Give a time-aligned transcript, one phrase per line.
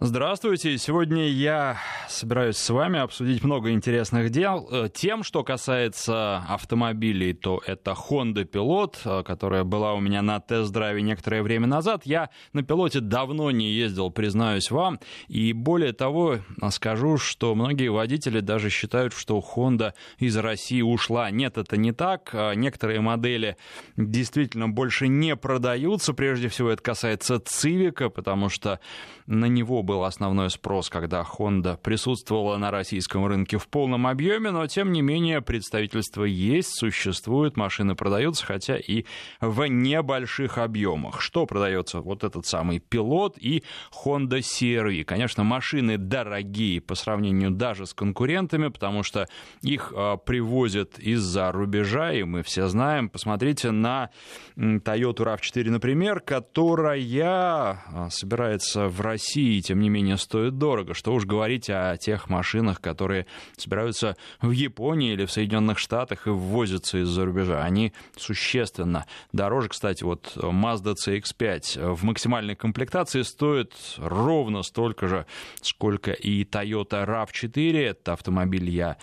[0.00, 0.78] Здравствуйте.
[0.78, 1.76] Сегодня я
[2.08, 4.68] собираюсь с вами обсудить много интересных дел.
[4.70, 10.38] Э, тем, что касается автомобилей, то это Honda Pilot, э, которая была у меня на
[10.38, 12.02] тест-драйве некоторое время назад.
[12.04, 15.00] Я на пилоте давно не ездил, признаюсь вам.
[15.26, 16.38] И более того,
[16.70, 21.32] скажу, что многие водители даже считают, что Honda из России ушла.
[21.32, 22.30] Нет, это не так.
[22.34, 23.56] Э, некоторые модели
[23.96, 26.14] действительно больше не продаются.
[26.14, 28.78] Прежде всего, это касается Civic, потому что
[29.26, 34.66] на него был основной спрос, когда Honda присутствовала на российском рынке в полном объеме, но
[34.66, 39.06] тем не менее представительство есть, существует, машины продаются, хотя и
[39.40, 41.22] в небольших объемах.
[41.22, 42.00] Что продается?
[42.00, 43.64] Вот этот самый пилот и
[44.04, 45.04] Honda CR-V.
[45.04, 49.26] Конечно, машины дорогие по сравнению даже с конкурентами, потому что
[49.62, 53.08] их а, привозят из-за рубежа, и мы все знаем.
[53.08, 54.10] Посмотрите на
[54.54, 60.94] Toyota RAV4, например, которая а, собирается в России, тем не менее, стоит дорого.
[60.94, 63.26] Что уж говорить о тех машинах, которые
[63.56, 67.62] собираются в Японии или в Соединенных Штатах и ввозятся из-за рубежа.
[67.62, 69.68] Они существенно дороже.
[69.68, 75.26] Кстати, вот Mazda CX-5 в максимальной комплектации стоит ровно столько же,
[75.62, 77.78] сколько и Toyota RAV4.
[77.78, 78.96] Это автомобиль я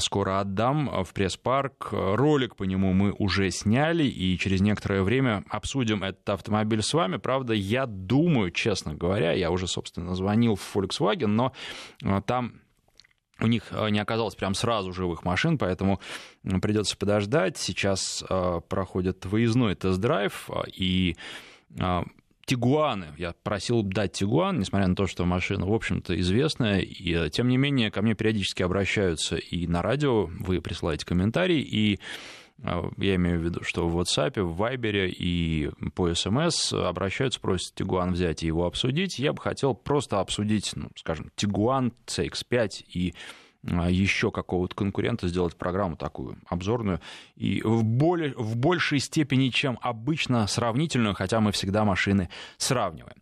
[0.00, 1.88] скоро отдам в пресс-парк.
[1.92, 7.16] Ролик по нему мы уже сняли, и через некоторое время обсудим этот автомобиль с вами.
[7.16, 11.52] Правда, я думаю, честно говоря, я уже, собственно, звонил в Volkswagen, но
[12.04, 12.60] э, там
[13.40, 16.00] у них э, не оказалось прям сразу живых машин, поэтому
[16.42, 17.56] придется подождать.
[17.56, 18.22] Сейчас
[18.68, 21.16] проходит выездной тест-драйв, и
[22.44, 23.06] Тигуаны.
[23.18, 26.80] Я просил дать Тигуан, несмотря на то, что машина, в общем-то, известная.
[26.80, 31.60] И, э, тем не менее, ко мне периодически обращаются и на радио, вы присылаете комментарии,
[31.60, 32.00] и
[32.62, 37.74] э, я имею в виду, что в WhatsApp, в Viber и по СМС обращаются, просят
[37.74, 39.18] Тигуан взять и его обсудить.
[39.18, 43.14] Я бы хотел просто обсудить, ну, скажем, Тигуан, CX-5 и
[43.62, 47.00] еще какого-то конкурента сделать программу такую обзорную
[47.36, 53.16] и в, более, в большей степени, чем обычно, сравнительную, хотя мы всегда машины сравниваем.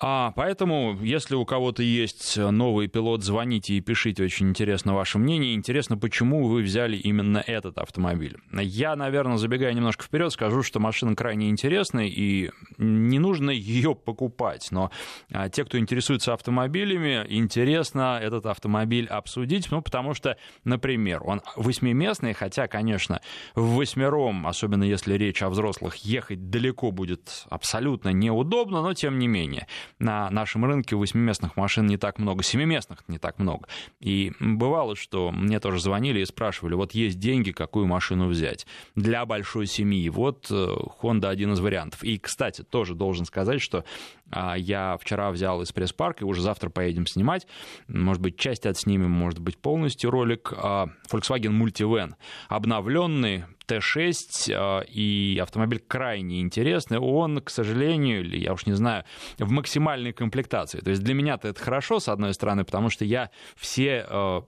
[0.00, 5.54] А, поэтому, если у кого-то есть новый пилот, звоните и пишите, очень интересно ваше мнение.
[5.54, 8.36] Интересно, почему вы взяли именно этот автомобиль.
[8.52, 14.68] Я, наверное, забегая немножко вперед, скажу, что машина крайне интересная, и не нужно ее покупать.
[14.72, 14.90] Но
[15.30, 22.32] а, те, кто интересуется автомобилями, интересно этот автомобиль обсудить, ну, потому что, например, он восьмиместный,
[22.32, 23.20] хотя, конечно,
[23.54, 29.28] в восьмером, особенно если речь о взрослых, ехать далеко будет абсолютно неудобно, но тем не
[29.28, 29.68] менее
[29.98, 33.66] на нашем рынке восьмиместных машин не так много, семиместных не так много.
[34.00, 39.24] И бывало, что мне тоже звонили и спрашивали, вот есть деньги, какую машину взять для
[39.26, 40.08] большой семьи.
[40.08, 40.54] Вот э,
[41.02, 42.02] Honda один из вариантов.
[42.02, 43.84] И, кстати, тоже должен сказать, что
[44.30, 47.46] а, я вчера взял из пресс-парка, уже завтра поедем снимать.
[47.88, 50.52] Может быть, часть отснимем, может быть, полностью ролик.
[50.56, 52.14] А, Volkswagen Multivan.
[52.48, 56.98] Обновленный, Т6, а, и автомобиль крайне интересный.
[56.98, 59.04] Он, к сожалению, или я уж не знаю,
[59.38, 60.80] в максимальной комплектации.
[60.80, 64.44] То есть для меня-то это хорошо, с одной стороны, потому что я все а,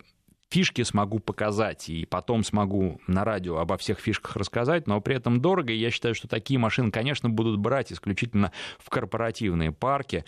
[0.51, 5.41] фишки смогу показать, и потом смогу на радио обо всех фишках рассказать, но при этом
[5.41, 10.25] дорого, и я считаю, что такие машины, конечно, будут брать исключительно в корпоративные парки.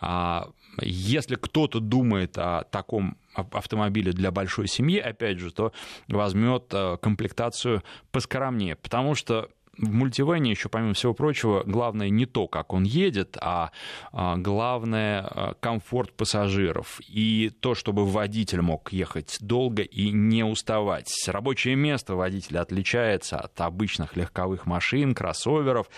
[0.00, 5.72] А если кто-то думает о таком автомобиле для большой семьи, опять же, то
[6.08, 12.46] возьмет э, комплектацию поскромнее, потому что в мультивене еще, помимо всего прочего, главное не то,
[12.46, 13.70] как он едет, а,
[14.12, 21.12] а главное а, комфорт пассажиров и то, чтобы водитель мог ехать долго и не уставать.
[21.26, 25.88] Рабочее место водителя отличается от обычных легковых машин, кроссоверов,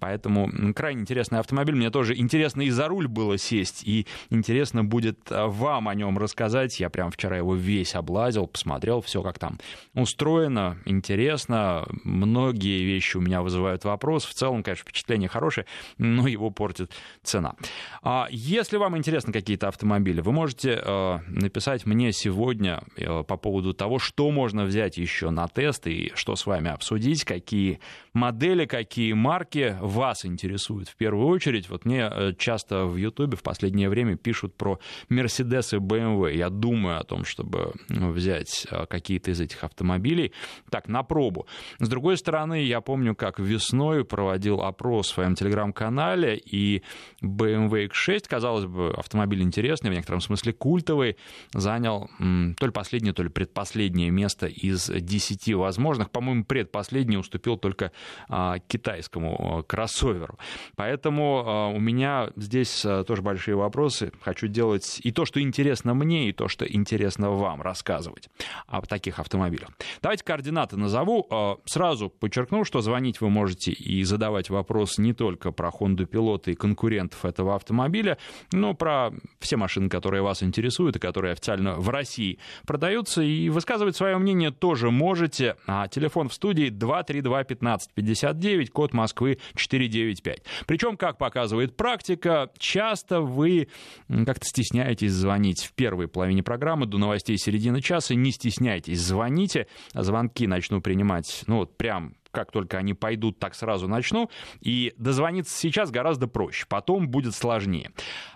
[0.00, 1.74] поэтому крайне интересный автомобиль.
[1.74, 6.18] Мне тоже интересно и за руль было сесть, и интересно будет а, вам о нем
[6.18, 6.80] рассказать.
[6.80, 9.58] Я прям вчера его весь облазил, посмотрел все, как там
[9.94, 11.86] устроено, интересно.
[12.04, 14.24] Многие вещи у меня вызывают вопрос.
[14.24, 15.66] В целом, конечно, впечатление хорошее,
[15.98, 16.92] но его портит
[17.22, 17.54] цена.
[18.02, 23.74] А если вам интересны какие-то автомобили, вы можете э, написать мне сегодня э, по поводу
[23.74, 27.80] того, что можно взять еще на тест и что с вами обсудить, какие
[28.12, 31.68] модели, какие марки вас интересуют в первую очередь.
[31.68, 34.78] Вот мне э, часто в Ютубе в последнее время пишут про
[35.10, 36.36] Mercedes и BMW.
[36.36, 40.32] Я думаю о том, чтобы взять какие-то из этих автомобилей
[40.70, 41.46] так на пробу.
[41.78, 46.82] С другой стороны, я помню, как весной проводил опрос в своем телеграм-канале, и
[47.22, 51.16] BMW X6, казалось бы, автомобиль интересный, в некотором смысле культовый,
[51.52, 52.10] занял
[52.58, 56.10] то ли последнее, то ли предпоследнее место из 10 возможных.
[56.10, 57.92] По-моему, предпоследний уступил только
[58.28, 60.38] а, китайскому а, кроссоверу.
[60.76, 64.12] Поэтому а, у меня здесь тоже большие вопросы.
[64.20, 68.28] Хочу делать и то, что интересно мне, и то, что интересно вам рассказывать
[68.66, 69.70] об таких автомобилях.
[70.02, 71.60] Давайте координаты назову.
[71.64, 76.54] Сразу подчеркну, что звонить вы можете и задавать вопросы не только про Honda Pilot и
[76.54, 78.18] конкурентов этого автомобиля,
[78.52, 83.22] но про все машины, которые вас интересуют и которые официально в России продаются.
[83.22, 85.56] И высказывать свое мнение тоже можете.
[85.66, 90.42] А телефон в студии 232 1559, код Москвы 495.
[90.66, 93.68] Причем, как показывает практика, часто вы
[94.08, 98.14] как-то стесняетесь звонить в первой половине программы до новостей середины часа.
[98.14, 99.66] Не стесняйтесь, звоните.
[99.92, 104.28] Звонки начну принимать, ну вот прям как только они пойдут, так сразу начну.
[104.60, 107.90] И дозвониться сейчас гораздо проще, потом будет сложнее.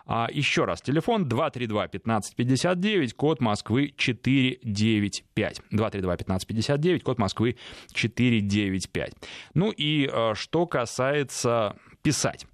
[0.07, 5.61] А, еще раз, телефон 232-1559, код Москвы 495.
[5.73, 7.57] 232-1559, код Москвы
[7.93, 9.13] 495.
[9.53, 12.47] Ну и а, что касается писать.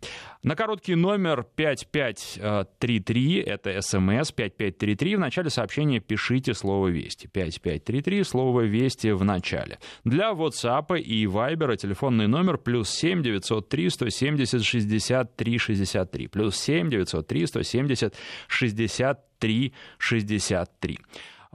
[0.43, 7.29] На короткий номер 5533, это смс 5533, в начале сообщения пишите слово «Вести».
[7.29, 9.79] 5533, слово «Вести» в начале.
[10.05, 16.27] Для WhatsApp и Viber телефонный номер плюс 7 903 170 63 63.
[16.29, 18.15] Плюс 7 903 170
[18.49, 20.99] 63 63.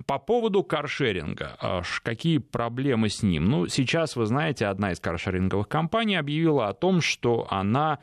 [0.06, 1.57] По поводу каршеринга,
[2.04, 3.46] какие проблемы с ним?
[3.46, 8.00] Ну, сейчас, вы знаете, одна из каршеринговых компаний объявила о том, что она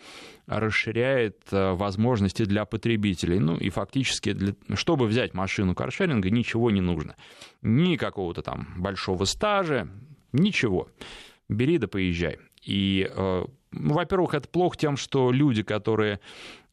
[0.46, 3.40] расширяет э, возможности для потребителей.
[3.40, 4.54] Ну и фактически, для...
[4.74, 7.16] чтобы взять машину каршеринга, ничего не нужно.
[7.62, 9.88] Ни какого-то там большого стажа,
[10.32, 10.88] ничего.
[11.48, 12.38] Бери да поезжай.
[12.62, 16.20] И э, во-первых, это плохо тем, что люди, которые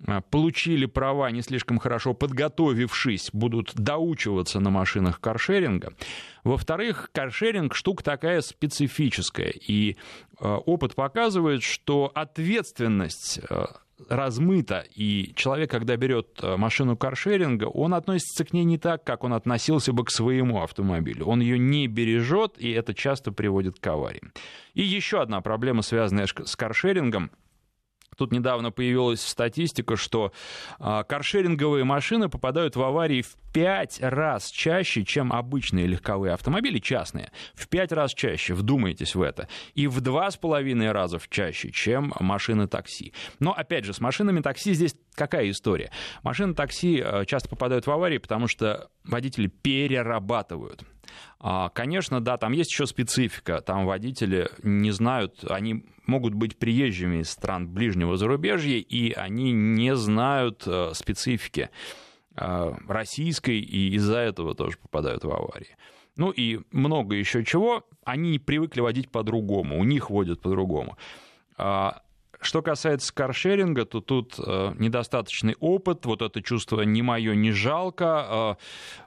[0.06, 5.94] а, получили права не слишком хорошо подготовившись, будут доучиваться на машинах каршеринга.
[6.44, 9.98] Во-вторых, каршеринг штука такая специфическая, и
[10.40, 13.78] а, опыт показывает, что ответственность а,
[14.10, 19.24] размыто, и человек, когда берет э, машину каршеринга, он относится к ней не так, как
[19.24, 21.26] он относился бы к своему автомобилю.
[21.26, 24.32] Он ее не бережет, и это часто приводит к авариям.
[24.74, 27.32] И еще одна проблема, связанная с каршерингом–
[28.18, 30.32] Тут недавно появилась статистика, что
[30.80, 37.32] а, каршеринговые машины попадают в аварии в пять раз чаще, чем обычные легковые автомобили частные.
[37.54, 39.48] В пять раз чаще, вдумайтесь в это.
[39.76, 43.14] И в два с половиной раза чаще, чем машины такси.
[43.40, 45.92] Но, опять же, с машинами такси здесь какая история?
[46.24, 50.84] Машины такси а, часто попадают в аварии, потому что водители перерабатывают.
[51.40, 53.62] А, конечно, да, там есть еще специфика.
[53.62, 59.96] Там водители не знают, они могут быть приезжими из стран ближнего зарубежья, и они не
[59.96, 61.70] знают э, специфики
[62.36, 65.76] э, российской, и из-за этого тоже попадают в аварии.
[66.16, 67.84] Ну и много еще чего.
[68.04, 70.98] Они привыкли водить по-другому, у них водят по-другому.
[71.58, 72.03] А,
[72.46, 78.58] что касается каршеринга, то тут э, недостаточный опыт, вот это чувство «не мое, не жалко»,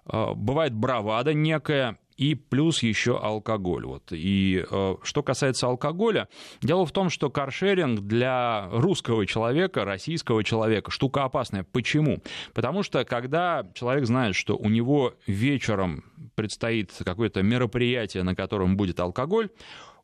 [0.04, 3.84] бывает бравада некая, и плюс еще алкоголь.
[3.84, 4.04] Вот.
[4.10, 6.28] И э, что касается алкоголя,
[6.62, 11.64] дело в том, что каршеринг для русского человека, российского человека штука опасная.
[11.64, 12.22] Почему?
[12.54, 16.04] Потому что когда человек знает, что у него вечером
[16.34, 19.50] предстоит какое-то мероприятие, на котором будет алкоголь,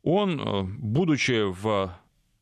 [0.02, 1.92] он, э, будучи в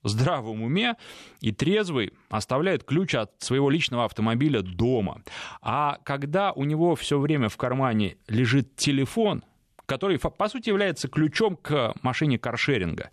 [0.02, 0.97] здравом уме
[1.40, 5.23] и трезвый оставляет ключ от своего личного автомобиля дома.
[5.61, 9.45] А когда у него все время в кармане лежит телефон,
[9.87, 13.11] который, по сути, является ключом к машине каршеринга,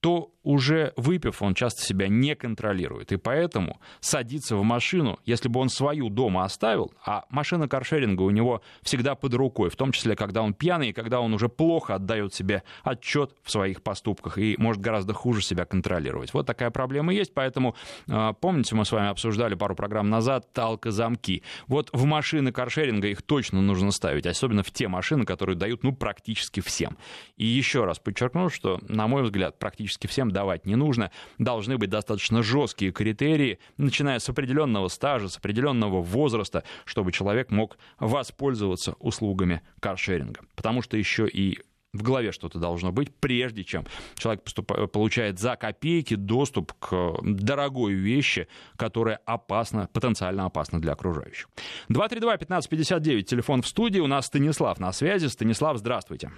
[0.00, 3.10] то уже выпив, он часто себя не контролирует.
[3.12, 8.30] И поэтому садиться в машину, если бы он свою дома оставил, а машина каршеринга у
[8.30, 11.94] него всегда под рукой, в том числе, когда он пьяный и когда он уже плохо
[11.94, 16.32] отдает себе отчет в своих поступках и может гораздо хуже себя контролировать.
[16.34, 17.74] Вот такая проблема есть, поэтому,
[18.08, 21.42] а, помните, мы с вами обсуждали пару программ назад талка-замки.
[21.66, 25.94] Вот в машины каршеринга их точно нужно ставить, особенно в те машины, которые дают, ну,
[25.94, 26.98] практически всем.
[27.36, 31.10] И еще раз подчеркну, что, на мой взгляд, практически всем давать не нужно.
[31.38, 37.78] Должны быть достаточно жесткие критерии, начиная с определенного стажа, с определенного возраста, чтобы человек мог
[37.98, 40.42] воспользоваться услугами каршеринга.
[40.54, 41.58] Потому что еще и
[41.94, 43.86] в голове что-то должно быть, прежде чем
[44.16, 44.90] человек поступ...
[44.92, 51.48] получает за копейки доступ к дорогой вещи, которая опасна, потенциально опасна для окружающих.
[51.90, 54.00] 232-1559, телефон в студии.
[54.00, 55.26] У нас Станислав на связи.
[55.28, 56.32] Станислав, здравствуйте.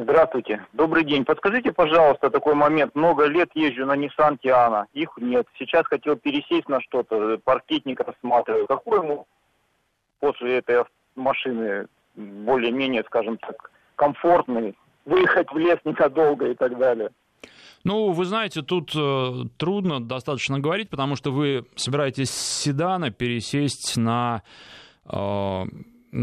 [0.00, 0.64] Здравствуйте.
[0.72, 1.24] Добрый день.
[1.24, 2.94] Подскажите, пожалуйста, такой момент.
[2.94, 4.84] Много лет езжу на Nissan Tiana.
[4.92, 5.48] Их нет.
[5.58, 7.38] Сейчас хотел пересесть на что-то.
[7.42, 8.68] Паркетник рассматриваю.
[8.68, 9.26] Какой ему
[10.20, 10.84] после этой
[11.16, 14.76] машины более-менее, скажем так, комфортный?
[15.04, 17.10] Выехать в лес ненадолго и так далее.
[17.82, 23.96] Ну, вы знаете, тут э, трудно достаточно говорить, потому что вы собираетесь с седана пересесть
[23.96, 24.42] на
[25.10, 25.64] э,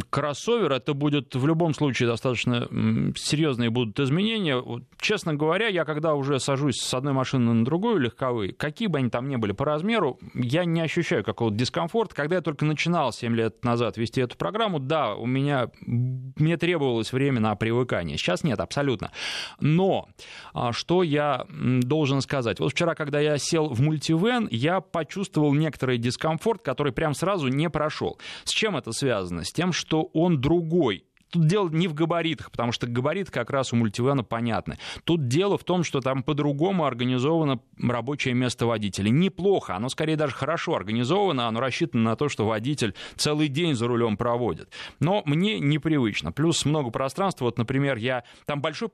[0.09, 2.67] кроссовер, это будет в любом случае достаточно
[3.15, 4.63] серьезные будут изменения.
[4.99, 9.09] Честно говоря, я когда уже сажусь с одной машины на другую, легковые, какие бы они
[9.09, 12.15] там ни были по размеру, я не ощущаю какого-то дискомфорта.
[12.15, 17.13] Когда я только начинал 7 лет назад вести эту программу, да, у меня, мне требовалось
[17.13, 18.17] время на привыкание.
[18.17, 19.11] Сейчас нет, абсолютно.
[19.59, 20.09] Но
[20.53, 22.59] а, что я должен сказать?
[22.59, 27.69] Вот вчера, когда я сел в мультивен, я почувствовал некоторый дискомфорт, который прям сразу не
[27.69, 28.19] прошел.
[28.43, 29.43] С чем это связано?
[29.43, 31.05] С тем, что он другой.
[31.35, 34.77] Тут дело не в габаритах, потому что габарит как раз у мультивена понятны.
[35.03, 39.09] Тут дело в том, что там по-другому организовано рабочее место водителя.
[39.09, 43.87] Неплохо, оно скорее даже хорошо организовано, оно рассчитано на то, что водитель целый день за
[43.87, 44.69] рулем проводит.
[45.01, 46.31] Но мне непривычно.
[46.31, 47.45] Плюс много пространства.
[47.45, 48.89] Вот, например, я там большой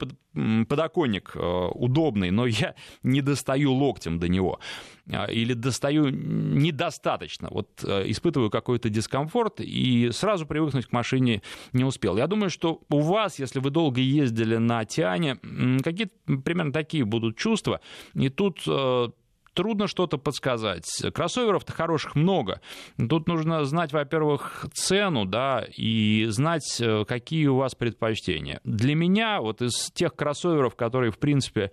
[0.68, 1.40] подоконник э,
[1.76, 2.74] удобный, но я
[3.04, 4.60] не достаю локтем до него.
[5.12, 7.48] А, или достаю недостаточно.
[7.52, 11.42] Вот э, испытываю какой-то дискомфорт и сразу привыкнуть к машине
[11.74, 12.18] не успел.
[12.18, 15.38] Я думаю, что у вас, если вы долго ездили на Тиане,
[15.84, 17.82] какие-то примерно такие будут чувства.
[18.14, 19.08] И тут э,
[19.54, 20.86] трудно что-то подсказать.
[21.14, 22.62] Кроссоверов-то хороших много.
[22.98, 28.62] Тут нужно знать, во-первых, цену, да, и знать, э, какие у вас предпочтения.
[28.64, 31.72] Для меня, вот из тех кроссоверов, которые, в принципе,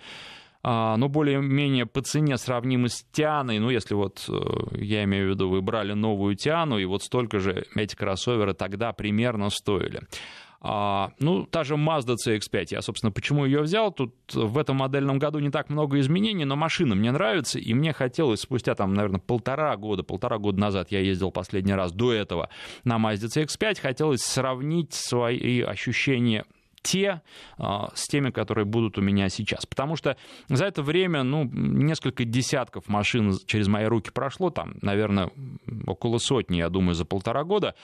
[0.62, 5.48] но более-менее по цене сравнимы с Тианой, ну, если вот, э, я имею в виду,
[5.48, 10.02] вы брали новую Тиану, и вот столько же эти кроссоверы тогда примерно стоили.
[10.60, 15.20] А, ну, та же Mazda CX-5, я, собственно, почему ее взял, тут в этом модельном
[15.20, 19.20] году не так много изменений, но машина мне нравится, и мне хотелось спустя, там, наверное,
[19.20, 22.50] полтора года, полтора года назад я ездил последний раз до этого
[22.82, 26.44] на Mazda CX-5, хотелось сравнить свои ощущения
[26.88, 27.20] те
[27.58, 29.66] а, с теми, которые будут у меня сейчас.
[29.66, 30.16] Потому что
[30.48, 35.30] за это время, ну, несколько десятков машин через мои руки прошло, там, наверное,
[35.86, 37.74] около сотни, я думаю, за полтора года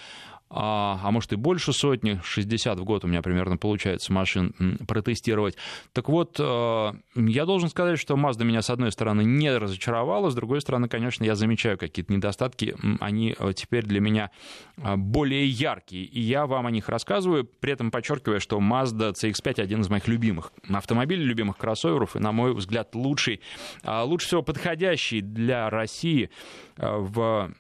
[0.51, 5.57] а, а может и больше сотни, 60 в год у меня примерно получается машин протестировать.
[5.93, 10.35] Так вот, э, я должен сказать, что Mazda меня, с одной стороны, не разочаровала, с
[10.35, 14.31] другой стороны, конечно, я замечаю какие-то недостатки, они э, теперь для меня
[14.77, 19.61] э, более яркие, и я вам о них рассказываю, при этом подчеркивая, что Mazda CX-5
[19.61, 23.41] один из моих любимых автомобилей, любимых кроссоверов, и, на мой взгляд, лучший,
[23.85, 26.31] лучше всего подходящий для России
[26.77, 27.51] в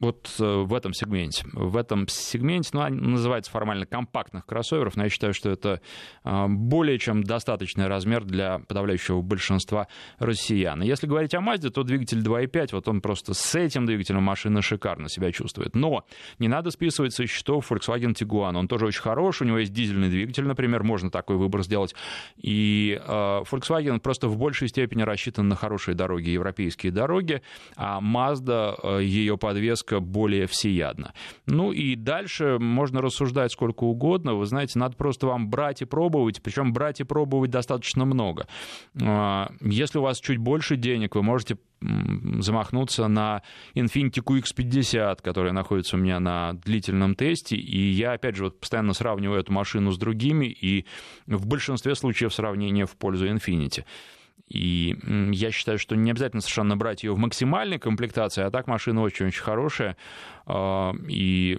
[0.00, 1.44] вот э, в этом сегменте.
[1.52, 5.80] В этом сегменте, ну, они называются формально компактных кроссоверов, но я считаю, что это
[6.22, 9.88] а, более чем достаточный размер для подавляющего большинства
[10.18, 10.82] россиян.
[10.82, 15.08] Если говорить о Mazda, то двигатель 2.5, вот он просто с этим двигателем машина шикарно
[15.08, 15.74] себя чувствует.
[15.74, 16.04] Но
[16.38, 18.56] не надо списывать со счетов Volkswagen Tiguan.
[18.56, 21.94] Он тоже очень хорош, у него есть дизельный двигатель, например, можно такой выбор сделать.
[22.36, 27.42] И э, Volkswagen просто в большей степени рассчитан на хорошие дороги, европейские дороги,
[27.76, 31.12] а Mazda, э, ее подвеска несколько более всеядно.
[31.46, 34.34] Ну и дальше можно рассуждать сколько угодно.
[34.34, 38.46] Вы знаете, надо просто вам брать и пробовать, причем брать и пробовать достаточно много.
[39.00, 43.42] А, если у вас чуть больше денег, вы можете замахнуться на
[43.76, 48.94] Infiniti QX50, которая находится у меня на длительном тесте, и я, опять же, вот постоянно
[48.94, 50.86] сравниваю эту машину с другими, и
[51.28, 53.84] в большинстве случаев сравнение в пользу Infiniti.
[54.46, 54.96] И
[55.32, 59.42] я считаю, что не обязательно совершенно брать ее в максимальной комплектации, а так машина очень-очень
[59.42, 59.96] хорошая.
[60.46, 61.58] А, и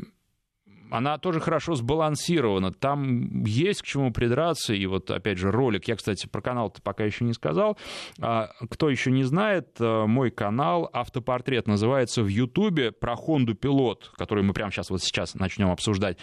[0.89, 2.73] она тоже хорошо сбалансирована.
[2.73, 4.73] Там есть к чему придраться.
[4.73, 5.87] И вот, опять же, ролик.
[5.87, 7.77] Я, кстати, про канал-то пока еще не сказал.
[8.19, 14.11] А, кто еще не знает, а, мой канал «Автопортрет» называется в Ютубе про Хонду Пилот,
[14.17, 16.17] который мы прямо сейчас вот сейчас начнем обсуждать.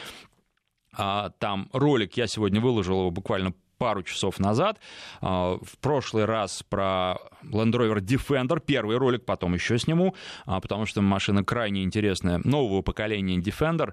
[0.96, 4.78] Там ролик я сегодня выложил его буквально пару часов назад.
[5.20, 10.14] А, в прошлый раз про Land Rover Defender, первый ролик, потом еще сниму,
[10.46, 13.92] а, потому что машина крайне интересная, нового поколения Defender.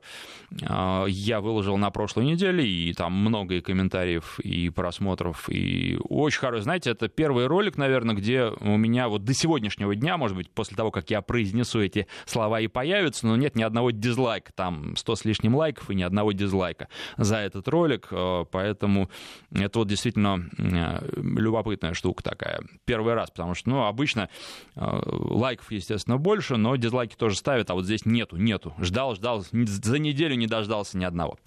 [0.64, 6.40] А, я выложил на прошлой неделе, и там много и комментариев, и просмотров, и очень
[6.40, 6.64] хороший.
[6.64, 10.78] Знаете, это первый ролик, наверное, где у меня вот до сегодняшнего дня, может быть, после
[10.78, 15.16] того, как я произнесу эти слова и появятся, но нет ни одного дизлайка, там 100
[15.16, 16.88] с лишним лайков и ни одного дизлайка
[17.18, 18.10] за этот ролик,
[18.52, 19.10] поэтому
[19.52, 22.62] это это вот действительно э, любопытная штука такая.
[22.86, 24.30] Первый раз, потому что, ну, обычно
[24.76, 28.76] э, лайков, естественно, больше, но дизлайки тоже ставят, а вот здесь нету, нету.
[28.78, 31.40] Ждал, ждал, за неделю не дождался ни одного.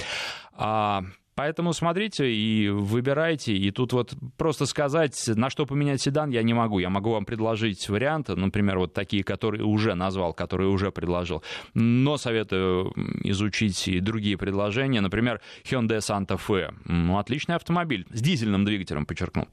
[1.36, 3.54] А, Поэтому смотрите и выбирайте.
[3.54, 6.78] И тут вот просто сказать, на что поменять седан, я не могу.
[6.80, 11.42] Я могу вам предложить варианты, например, вот такие, которые уже назвал, которые уже предложил.
[11.74, 15.00] Но советую изучить и другие предложения.
[15.00, 16.74] Например, Hyundai Santa Fe.
[16.84, 18.06] Ну, отличный автомобиль.
[18.10, 19.46] С дизельным двигателем, подчеркну.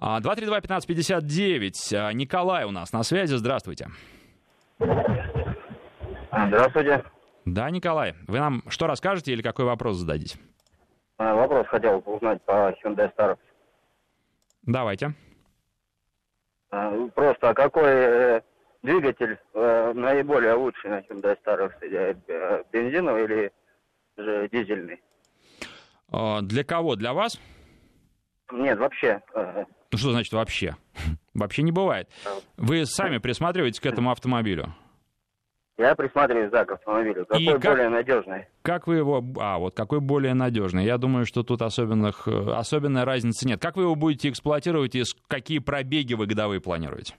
[0.00, 1.72] 232-1559.
[1.92, 3.34] А, Николай у нас на связи.
[3.34, 3.88] Здравствуйте.
[6.30, 7.04] Здравствуйте.
[7.44, 8.14] Да, Николай.
[8.26, 10.38] Вы нам что расскажете или какой вопрос зададите?
[11.18, 13.38] А, вопрос хотел узнать по Hyundai Starox.
[14.62, 15.14] Давайте.
[16.70, 18.40] А, просто какой э,
[18.82, 21.72] двигатель э, наиболее лучший на Hyundai Starox?
[21.82, 23.52] Э, бензиновый или
[24.16, 25.02] же дизельный?
[26.42, 26.94] Для кого?
[26.94, 27.40] Для вас?
[28.52, 29.20] Нет, вообще.
[29.34, 30.76] Ну что значит вообще?
[31.34, 32.08] Вообще не бывает.
[32.56, 34.74] Вы сами присматриваетесь к этому автомобилю?
[35.78, 37.26] Я присматриваюсь, да, к автомобилю.
[37.26, 38.46] Какой как, более надежный?
[38.62, 39.22] Как вы его...
[39.38, 40.84] А, вот какой более надежный.
[40.84, 43.60] Я думаю, что тут особенных, э, особенной разницы нет.
[43.60, 47.14] Как вы его будете эксплуатировать и какие пробеги вы годовые планируете?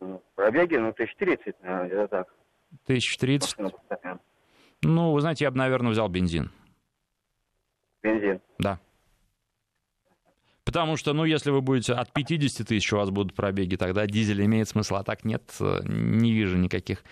[0.00, 2.34] Ну, пробеги, ну, 1030, наверное, где-то так.
[2.84, 3.56] 1030?
[4.82, 6.50] Ну, вы знаете, я бы, наверное, взял бензин.
[8.02, 8.42] Бензин?
[8.58, 8.78] Да.
[10.66, 14.44] Потому что, ну, если вы будете от 50 тысяч у вас будут пробеги, тогда дизель
[14.44, 17.04] имеет смысл, а так нет, э, не вижу никаких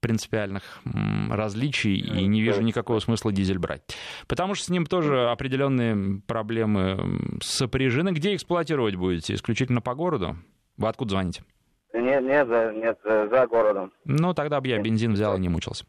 [0.00, 0.80] принципиальных
[1.28, 3.82] различий и не вижу никакого смысла дизель брать.
[4.26, 8.10] Потому что с ним тоже определенные проблемы сопряжены.
[8.10, 9.34] Где эксплуатировать будете?
[9.34, 10.36] Исключительно по городу?
[10.78, 11.42] Вы откуда звоните?
[11.92, 13.92] Нет, нет, нет, за городом.
[14.04, 15.84] Ну, тогда бы я бензин взял и не мучился.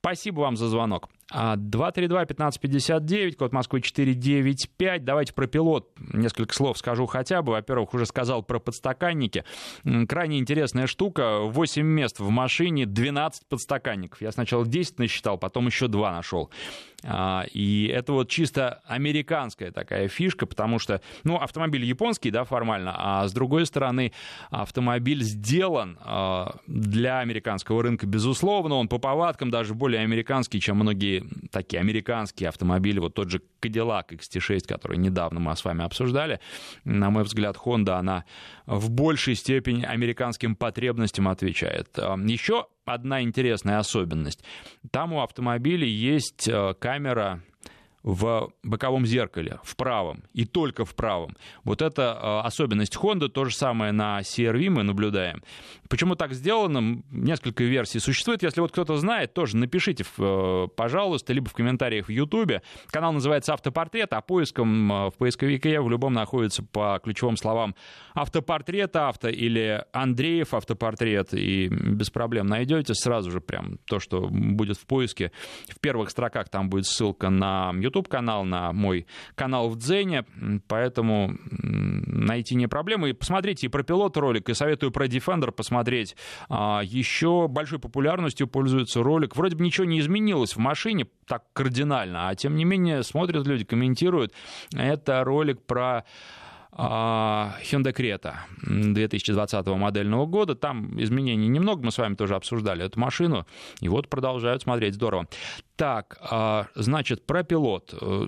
[0.00, 1.08] Спасибо вам за звонок.
[1.34, 5.04] 232-1559, код Москвы 495.
[5.04, 7.52] Давайте про пилот несколько слов скажу хотя бы.
[7.52, 9.44] Во-первых, уже сказал про подстаканники.
[10.08, 11.40] Крайне интересная штука.
[11.40, 14.22] 8 мест в машине, 12 подстаканников.
[14.22, 16.50] Я сначала 10 насчитал, потом еще 2 нашел.
[17.06, 22.94] А, и это вот чисто американская такая фишка, потому что, ну, автомобиль японский, да, формально,
[22.96, 24.12] а с другой стороны,
[24.50, 28.76] автомобиль сделан а, для американского рынка, безусловно.
[28.76, 34.08] Он по повадкам даже более американский, чем многие такие американские автомобили, вот тот же Cadillac
[34.10, 36.40] XT6, который недавно мы с вами обсуждали,
[36.84, 38.24] на мой взгляд, Honda, она
[38.66, 41.96] в большей степени американским потребностям отвечает.
[41.96, 44.44] Еще одна интересная особенность.
[44.90, 47.42] Там у автомобиля есть э, камера
[48.04, 51.36] в боковом зеркале, в правом, и только в правом.
[51.64, 55.42] Вот это э, особенность Honda, то же самое на CRV мы наблюдаем.
[55.88, 57.02] Почему так сделано?
[57.10, 58.42] Несколько версий существует.
[58.42, 62.60] Если вот кто-то знает, тоже напишите, э, пожалуйста, либо в комментариях в YouTube.
[62.88, 67.74] Канал называется «Автопортрет», а поиском э, в поисковике в любом находится по ключевым словам
[68.12, 74.76] «Автопортрет авто» или «Андреев автопортрет», и без проблем найдете сразу же прям то, что будет
[74.76, 75.32] в поиске.
[75.70, 80.24] В первых строках там будет ссылка на YouTube YouTube-канал, на мой канал в Дзене,
[80.66, 83.08] поэтому найти не проблема.
[83.08, 86.16] И посмотрите и про пилот ролик, и советую про Defender посмотреть.
[86.48, 89.36] А, Еще большой популярностью пользуется ролик.
[89.36, 93.64] Вроде бы ничего не изменилось в машине так кардинально, а тем не менее смотрят люди,
[93.64, 94.32] комментируют.
[94.74, 96.04] Это ролик про
[96.76, 100.54] Hyundai Creta 2020 модельного года.
[100.54, 103.46] Там изменений немного, мы с вами тоже обсуждали эту машину.
[103.80, 105.28] И вот продолжают смотреть, здорово.
[105.76, 108.26] Так, а, значит, про пилот э,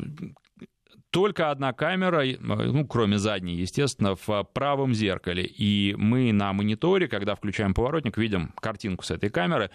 [1.10, 5.46] только одна камера, ну, кроме задней, естественно, в правом зеркале.
[5.46, 9.70] И мы на мониторе, когда включаем поворотник, видим картинку с этой камеры.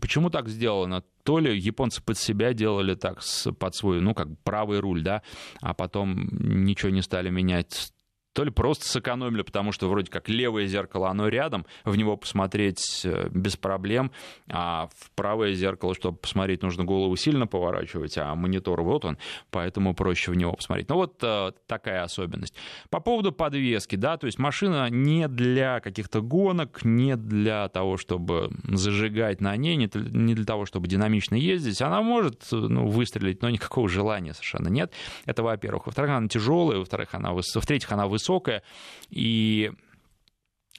[0.00, 1.04] Почему так сделано?
[1.22, 3.20] То ли японцы под себя делали так,
[3.58, 5.22] под свой, ну, как правый руль, да,
[5.60, 6.28] а потом
[6.64, 7.92] ничего не стали менять
[8.32, 13.02] то ли просто сэкономили, потому что вроде как левое зеркало, оно рядом, в него посмотреть
[13.04, 14.12] э, без проблем,
[14.48, 19.18] а в правое зеркало, чтобы посмотреть, нужно голову сильно поворачивать, а монитор вот он,
[19.50, 20.88] поэтому проще в него посмотреть.
[20.88, 22.54] Ну вот э, такая особенность.
[22.88, 28.50] По поводу подвески, да, то есть машина не для каких-то гонок, не для того, чтобы
[28.64, 33.88] зажигать на ней, не для того, чтобы динамично ездить, она может ну, выстрелить, но никакого
[33.88, 34.92] желания совершенно нет.
[35.26, 35.86] Это во-первых.
[35.86, 38.62] Во-вторых, она тяжелая, во-вторых, она, в-третьих, она высокая, высокая,
[39.08, 39.72] и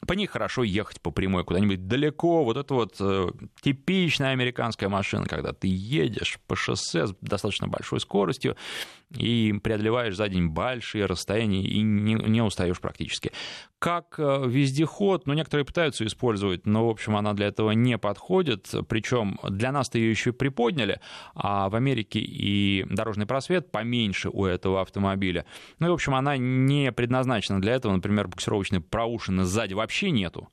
[0.07, 2.43] по ней хорошо ехать по прямой куда-нибудь далеко.
[2.43, 3.29] Вот это вот э,
[3.61, 8.55] типичная американская машина, когда ты едешь по шоссе с достаточно большой скоростью,
[9.17, 13.31] и преодолеваешь за день большие расстояния и не, не устаешь практически.
[13.79, 18.71] Как э, вездеход, ну, некоторые пытаются использовать, но, в общем, она для этого не подходит.
[18.87, 20.99] Причем для нас-то ее еще приподняли,
[21.33, 25.45] а в Америке и дорожный просвет поменьше у этого автомобиля.
[25.79, 27.93] Ну, и, в общем, она не предназначена для этого.
[27.93, 30.49] Например, буксировочной проушины сзади вообще нету.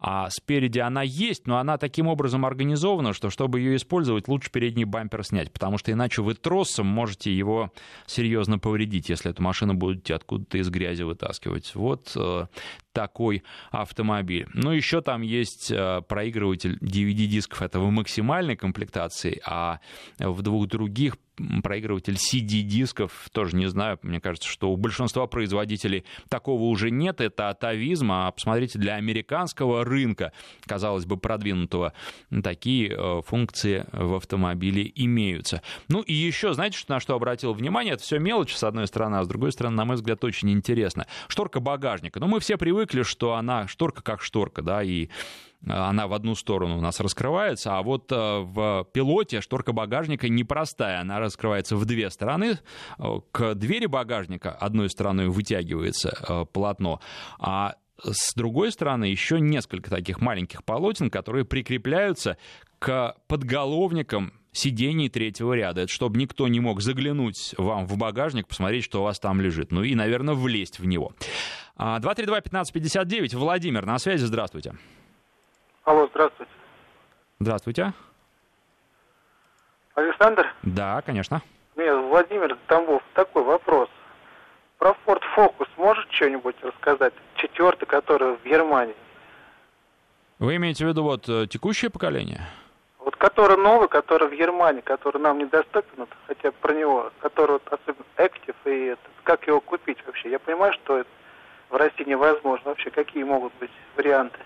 [0.00, 4.84] А спереди она есть, но она таким образом организована, что чтобы ее использовать, лучше передний
[4.84, 7.70] бампер снять, потому что иначе вы тросом можете его
[8.06, 11.74] серьезно повредить, если эту машину будете откуда-то из грязи вытаскивать.
[11.74, 12.46] Вот э,
[12.92, 14.46] такой автомобиль.
[14.54, 19.80] Ну, еще там есть э, проигрыватель DVD-дисков, это в максимальной комплектации, а
[20.18, 21.16] в двух других
[21.62, 27.48] проигрыватель CD-дисков, тоже не знаю, мне кажется, что у большинства производителей такого уже нет, это
[27.48, 30.32] атовизм, а посмотрите, для американского рынка,
[30.66, 31.92] казалось бы, продвинутого,
[32.42, 35.62] такие э, функции в автомобиле имеются.
[35.88, 39.24] Ну и еще, знаете, на что обратил внимание, это все мелочь, с одной стороны, а
[39.24, 41.06] с другой стороны, на мой взгляд, очень интересно.
[41.28, 42.20] Шторка багажника.
[42.20, 45.08] Ну, мы все привыкли, что она шторка как шторка, да, и
[45.66, 51.00] она в одну сторону у нас раскрывается, а вот э, в пилоте шторка багажника непростая,
[51.00, 52.58] она раскрывается в две стороны.
[52.98, 57.00] Э, к двери багажника одной стороной вытягивается э, полотно,
[57.38, 62.36] а с другой стороны еще несколько таких маленьких полотен, которые прикрепляются
[62.78, 65.82] к подголовникам сидений третьего ряда.
[65.82, 69.70] Это чтобы никто не мог заглянуть вам в багажник, посмотреть, что у вас там лежит.
[69.72, 71.12] Ну и, наверное, влезть в него.
[71.78, 73.34] 232-1559.
[73.34, 74.74] А, Владимир, на связи, здравствуйте.
[75.84, 76.52] Алло, здравствуйте.
[77.38, 77.92] Здравствуйте.
[79.94, 80.46] Александр?
[80.62, 81.42] Да, конечно.
[81.76, 83.02] Нет, Владимир Тамбов.
[83.14, 83.88] Такой вопрос.
[84.80, 87.12] Про Ford Focus может что-нибудь рассказать?
[87.34, 88.94] Четвертый, который в Германии.
[90.38, 92.40] Вы имеете в виду вот э, текущее поколение?
[92.98, 97.68] Вот который новый, который в Германии, который нам недоступен, вот, хотя про него, который вот,
[97.70, 100.30] особенно Active и этот, как его купить вообще?
[100.30, 101.10] Я понимаю, что это
[101.68, 102.70] в России невозможно.
[102.70, 104.38] Вообще, какие могут быть варианты?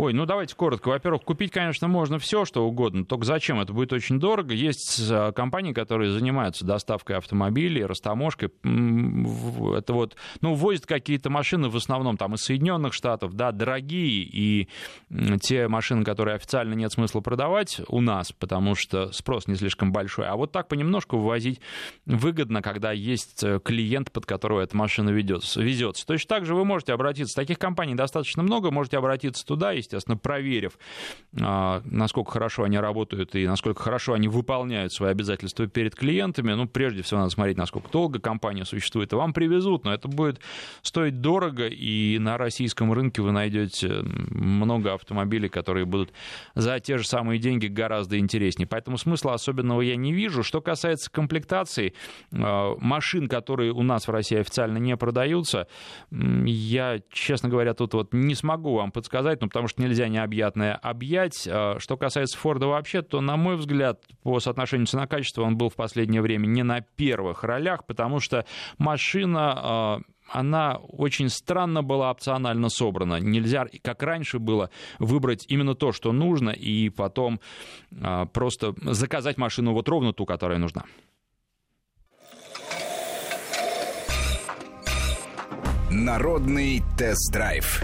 [0.00, 0.88] Ой, ну давайте коротко.
[0.88, 3.04] Во-первых, купить, конечно, можно все, что угодно.
[3.04, 3.60] Только зачем?
[3.60, 4.54] Это будет очень дорого.
[4.54, 8.48] Есть а, компании, которые занимаются доставкой автомобилей, растаможкой.
[8.48, 14.68] Это вот, ну, возят какие-то машины в основном там из Соединенных Штатов, да, дорогие, и
[15.42, 20.28] те машины, которые официально нет смысла продавать у нас, потому что спрос не слишком большой.
[20.28, 21.60] А вот так понемножку вывозить
[22.06, 26.06] выгодно, когда есть э, клиент, под которого эта машина ведется, везется.
[26.06, 27.38] Точно так же вы можете обратиться.
[27.38, 30.78] Таких компаний достаточно много, можете обратиться туда, есть естественно, проверив,
[31.40, 36.52] а, насколько хорошо они работают и насколько хорошо они выполняют свои обязательства перед клиентами.
[36.52, 39.12] Ну, прежде всего, надо смотреть, насколько долго компания существует.
[39.12, 40.40] И вам привезут, но это будет
[40.82, 46.12] стоить дорого, и на российском рынке вы найдете много автомобилей, которые будут
[46.54, 48.66] за те же самые деньги гораздо интереснее.
[48.66, 50.42] Поэтому смысла особенного я не вижу.
[50.42, 51.94] Что касается комплектации
[52.32, 55.66] а, машин, которые у нас в России официально не продаются,
[56.10, 61.48] я, честно говоря, тут вот не смогу вам подсказать, ну, потому что нельзя необъятное объять.
[61.50, 65.76] А, что касается Форда вообще, то, на мой взгляд, по соотношению цена-качество он был в
[65.76, 68.44] последнее время не на первых ролях, потому что
[68.78, 70.00] машина а,
[70.32, 73.20] она очень странно была опционально собрана.
[73.20, 77.40] Нельзя, как раньше было, выбрать именно то, что нужно, и потом
[78.00, 80.84] а, просто заказать машину вот ровно ту, которая нужна.
[85.90, 87.82] Народный тест-драйв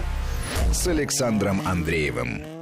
[0.72, 2.55] с Александром Андреевым.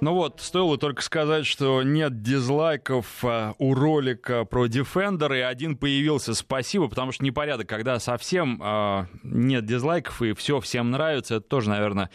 [0.00, 5.76] Ну вот, стоило только сказать, что нет дизлайков а, у ролика про Defender, и один
[5.76, 11.46] появился, спасибо, потому что непорядок, когда совсем а, нет дизлайков и все всем нравится, это
[11.46, 12.08] тоже, наверное,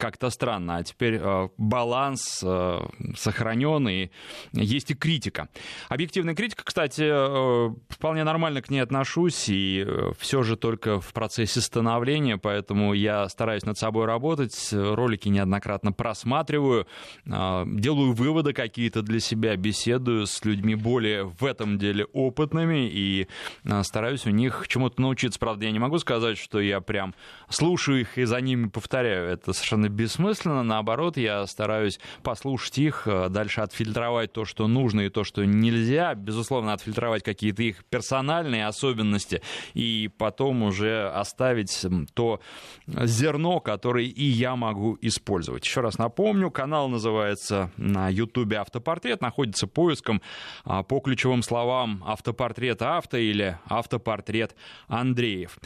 [0.00, 0.78] как-то странно.
[0.78, 4.10] А теперь а, баланс а, сохранен, и
[4.52, 5.48] есть и критика.
[5.88, 11.12] Объективная критика, кстати, а, вполне нормально к ней отношусь, и а, все же только в
[11.12, 16.88] процессе становления, поэтому я стараюсь над собой работать, ролики неоднократно просматриваю,
[17.28, 23.28] делаю выводы какие-то для себя, беседую с людьми более в этом деле опытными и
[23.64, 25.38] а, стараюсь у них чему-то научиться.
[25.38, 27.14] Правда, я не могу сказать, что я прям
[27.50, 29.28] слушаю их и за ними повторяю.
[29.28, 30.62] Это совершенно бессмысленно.
[30.62, 36.14] Наоборот, я стараюсь послушать их, а, дальше отфильтровать то, что нужно и то, что нельзя.
[36.14, 39.42] Безусловно, отфильтровать какие-то их персональные особенности
[39.74, 42.40] и потом уже оставить то
[42.86, 45.66] зерно, которое и я могу использовать.
[45.66, 50.22] Еще раз напомню, канал называется называется на Ютубе «Автопортрет», находится поиском
[50.64, 54.54] а, по ключевым словам «Автопортрет авто» или «Автопортрет
[54.86, 55.58] Андреев».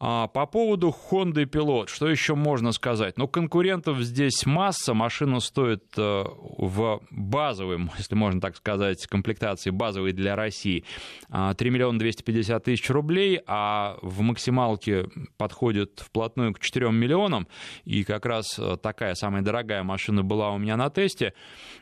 [0.00, 3.16] А, по поводу Honda Pilot, что еще можно сказать?
[3.16, 6.24] Ну, конкурентов здесь масса, машина стоит э,
[6.58, 10.84] в базовой, если можно так сказать, комплектации базовой для России
[11.30, 15.06] 3 а, миллиона 250 тысяч рублей, а в максималке
[15.38, 17.48] подходит вплотную к 4 миллионам,
[17.84, 21.32] и как раз э, такая самая дорогая машина была у меня на тесте.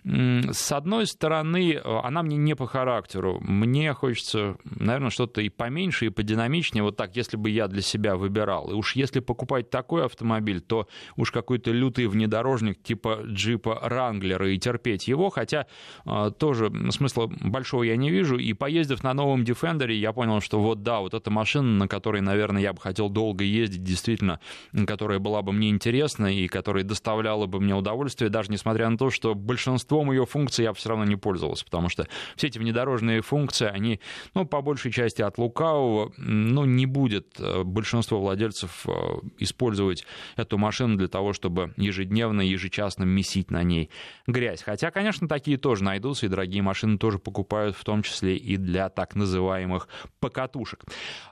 [0.05, 3.38] С одной стороны, она мне не по характеру.
[3.40, 6.83] Мне хочется, наверное, что-то и поменьше, и подинамичнее.
[6.83, 8.70] Вот так, если бы я для себя выбирал.
[8.70, 14.59] И уж если покупать такой автомобиль, то уж какой-то лютый внедорожник типа джипа Ранглера и
[14.59, 15.31] терпеть его.
[15.31, 15.66] Хотя
[16.05, 18.37] а, тоже смысла большого я не вижу.
[18.37, 22.20] И поездив на новом Defender, я понял, что вот да, вот эта машина, на которой,
[22.20, 24.40] наверное, я бы хотел долго ездить, действительно,
[24.87, 29.06] которая была бы мне интересна и которая доставляла бы мне удовольствие, даже несмотря на то,
[29.11, 33.66] что большинством ее функций я все равно не пользовался, потому что все эти внедорожные функции,
[33.66, 34.01] они,
[34.35, 38.90] ну, по большей части от лукавого, ну, не будет э, большинство владельцев э,
[39.38, 40.05] использовать
[40.37, 43.90] эту машину для того, чтобы ежедневно, ежечасно месить на ней
[44.27, 44.62] грязь.
[44.62, 48.88] Хотя, конечно, такие тоже найдутся, и дорогие машины тоже покупают, в том числе и для
[48.88, 49.88] так называемых
[50.21, 50.85] покатушек.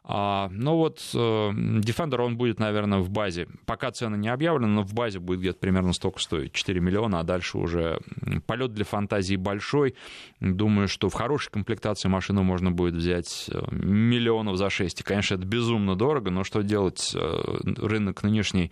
[0.03, 4.83] А, но вот э, Defender, он будет, наверное, в базе, пока цены не объявлены, но
[4.83, 7.99] в базе будет где-то примерно столько стоить, 4 миллиона, а дальше уже
[8.47, 9.95] полет для фантазии большой.
[10.41, 15.01] Думаю, что в хорошей комплектации машину можно будет взять э, миллионов за 6.
[15.01, 17.13] И, конечно, это безумно дорого, но что делать?
[17.15, 18.71] Э, рынок нынешний,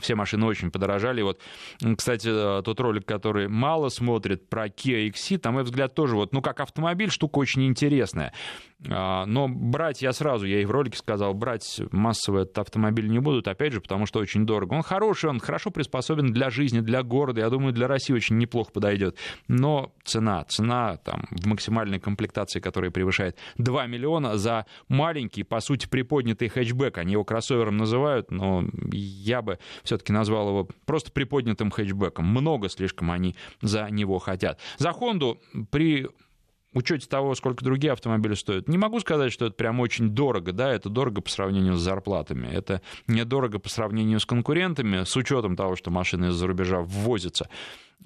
[0.00, 1.22] все машины очень подорожали.
[1.22, 1.40] Вот,
[1.96, 2.28] кстати,
[2.62, 6.60] тот ролик, который мало смотрит про Kia XC, там, мой взгляд, тоже вот, ну, как
[6.60, 8.32] автомобиль, штука очень интересная.
[8.90, 13.20] А, но брать я сразу, я и в ролике сказал, брать массово этот автомобиль не
[13.20, 14.74] будут, опять же, потому что очень дорого.
[14.74, 18.72] Он хороший, он хорошо приспособен для жизни, для города, я думаю, для России очень неплохо
[18.72, 19.16] подойдет.
[19.48, 25.86] Но цена, цена там в максимальной комплектации, которая превышает 2 миллиона за маленький, по сути,
[25.86, 26.98] приподнятый хэтчбэк.
[26.98, 32.24] Они его кроссовером называют, но я бы все-таки назвал его просто приподнятым хэтчбэком.
[32.24, 34.58] Много слишком они за него хотят.
[34.78, 35.40] За Хонду
[35.70, 36.08] при
[36.74, 40.72] учете того, сколько другие автомобили стоят, не могу сказать, что это прям очень дорого, да,
[40.72, 45.76] это дорого по сравнению с зарплатами, это недорого по сравнению с конкурентами, с учетом того,
[45.76, 47.48] что машины из-за рубежа ввозятся.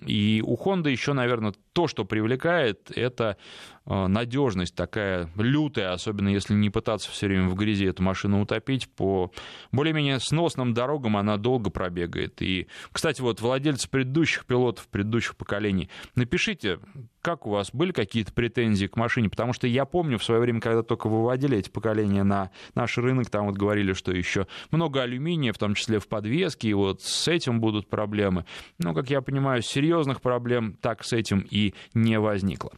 [0.04, 3.36] И у Honda еще, наверное, то, что привлекает, это
[3.86, 8.88] надежность такая лютая, особенно если не пытаться все время в грязи эту машину утопить.
[8.88, 9.30] По
[9.72, 12.42] более-менее сносным дорогам она долго пробегает.
[12.42, 16.78] И, кстати, вот владельцы предыдущих пилотов, предыдущих поколений, напишите,
[17.26, 19.28] как у вас были какие-то претензии к машине?
[19.28, 23.30] Потому что я помню в свое время, когда только выводили эти поколения на наш рынок,
[23.30, 27.26] там вот говорили, что еще много алюминия, в том числе в подвеске, и вот с
[27.26, 28.44] этим будут проблемы.
[28.78, 32.70] Но, как я понимаю, серьезных проблем так с этим и не возникло.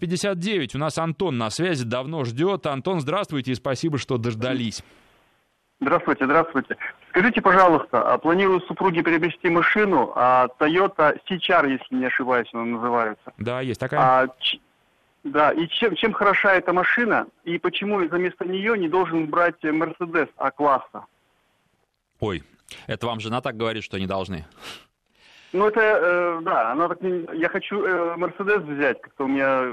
[0.00, 2.66] 232-1559, у нас Антон на связи, давно ждет.
[2.66, 4.82] Антон, здравствуйте и спасибо, что дождались.
[5.80, 6.76] Здравствуйте, здравствуйте.
[7.10, 13.32] Скажите, пожалуйста, а планирую супруге приобрести машину, а Toyota CHR, если не ошибаюсь, она называется.
[13.38, 14.00] Да, есть такая.
[14.00, 14.60] А, ч...
[15.24, 20.28] Да, и чем, чем хороша эта машина, и почему вместо нее не должен брать Mercedes
[20.36, 21.06] А-класса?
[22.20, 22.42] Ой,
[22.86, 24.44] это вам жена так говорит, что не должны?
[25.54, 29.72] Ну, это, э, да, она так, я хочу э, Мерседес взять, как-то у меня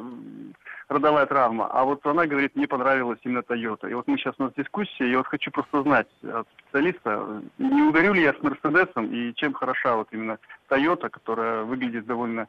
[0.88, 1.66] родовая травма.
[1.72, 3.90] А вот она говорит, мне понравилась именно Toyota.
[3.90, 7.82] И вот мы сейчас у нас дискуссия, и вот хочу просто знать от специалиста, не
[7.82, 10.38] ударю ли я с Мерседесом, и чем хороша вот именно
[10.70, 12.48] Toyota, которая выглядит довольно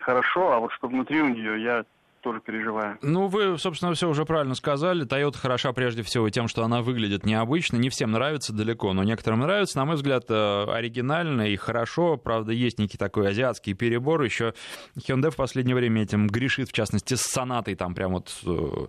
[0.00, 1.84] хорошо, а вот что внутри у нее, я
[2.22, 2.98] тоже переживаю.
[3.02, 5.04] Ну, вы, собственно, все уже правильно сказали.
[5.04, 7.76] Toyota хороша прежде всего тем, что она выглядит необычно.
[7.76, 9.76] Не всем нравится далеко, но некоторым нравится.
[9.78, 12.16] На мой взгляд, э, оригинально и хорошо.
[12.16, 14.22] Правда, есть некий такой азиатский перебор.
[14.22, 14.54] Еще
[14.96, 17.74] Hyundai в последнее время этим грешит, в частности, с сонатой.
[17.74, 18.32] Там прям вот...
[18.46, 18.86] Э,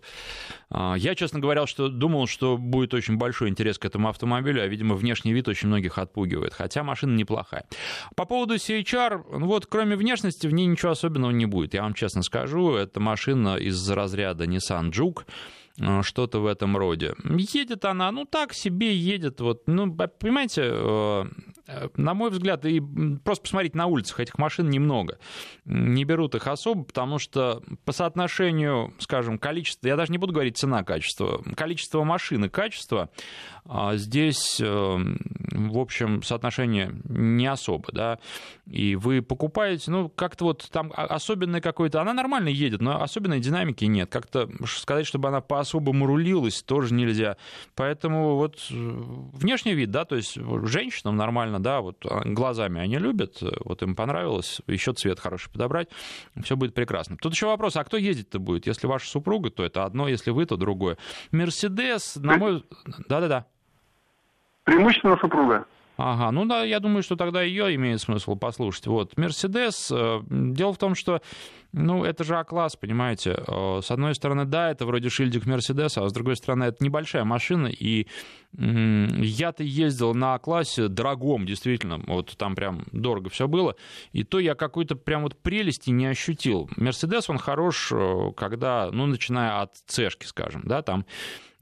[0.69, 4.67] а, я, честно говоря, что думал, что будет очень большой интерес к этому автомобилю, а,
[4.67, 6.53] видимо, внешний вид очень многих отпугивает.
[6.53, 7.65] Хотя машина неплохая.
[8.15, 11.73] По поводу CHR, ну вот, кроме внешности, в ней ничего особенного не будет.
[11.73, 15.23] Я вам честно скажу, это машина машина из разряда Nissan Juke,
[15.79, 17.15] э, что-то в этом роде.
[17.53, 21.23] Едет она, ну так себе едет, вот, ну, понимаете, э,
[21.95, 22.81] на мой взгляд, и
[23.23, 25.17] просто посмотреть на улицах этих машин немного.
[25.65, 30.57] Не берут их особо, потому что по соотношению, скажем, количества, я даже не буду говорить
[30.57, 33.09] цена-качество, количество машин и качество,
[33.65, 38.19] а здесь, в общем, соотношение не особо, да,
[38.65, 43.85] и вы покупаете, ну, как-то вот там особенный какой-то, она нормально едет, но особенной динамики
[43.85, 47.37] нет, как-то сказать, чтобы она по-особому рулилась, тоже нельзя,
[47.75, 52.97] поэтому вот э, внешний вид, да, то есть женщинам нормально, да, вот а, глазами они
[52.97, 55.89] любят, вот им понравилось, еще цвет хороший подобрать,
[56.43, 57.17] все будет прекрасно.
[57.17, 58.67] Тут еще вопрос, а кто ездить-то будет?
[58.67, 60.97] Если ваша супруга, то это одно, если вы, то другое.
[61.31, 62.63] Мерседес, на мой...
[63.07, 63.47] Да-да-да.
[64.63, 65.65] Преимущественно супруга.
[65.97, 68.87] Ага, ну да, я думаю, что тогда ее имеет смысл послушать.
[68.87, 71.21] Вот, Мерседес, э, дело в том, что
[71.73, 73.35] Ну, это же А-класс, понимаете.
[73.47, 77.23] Э, с одной стороны, да, это вроде шильдик Мерседеса, а с другой стороны, это небольшая
[77.23, 78.07] машина, и
[78.55, 83.75] я-то ездил на А-классе дорогом, действительно, вот там прям дорого все было,
[84.11, 86.69] и то я какой-то прям вот прелести не ощутил.
[86.77, 91.05] Мерседес, он хорош, э, когда, ну, начиная от цешки, скажем, да, там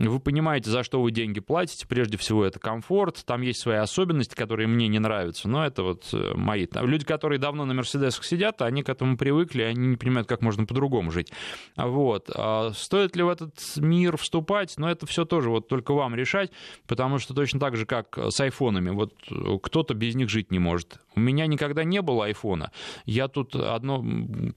[0.08, 1.86] вы понимаете, за что вы деньги платите.
[1.88, 3.24] Прежде всего, это комфорт.
[3.26, 5.48] Там есть свои особенности, которые мне не нравятся.
[5.48, 6.68] Но это вот э, мои.
[6.74, 11.12] Люди, которые давно на Мерседесах сидят, они к этому привыкли, они понимают, как можно по-другому
[11.12, 11.32] жить.
[11.78, 12.30] Вот.
[12.34, 14.74] А стоит ли в этот мир вступать?
[14.78, 16.52] Но это все тоже вот только вам решать,
[16.88, 18.90] потому что точно так же, как с айфонами.
[18.90, 21.00] Вот э, кто-то без них жить не может.
[21.16, 22.72] У меня никогда не было айфона.
[23.06, 24.04] Я тут одно,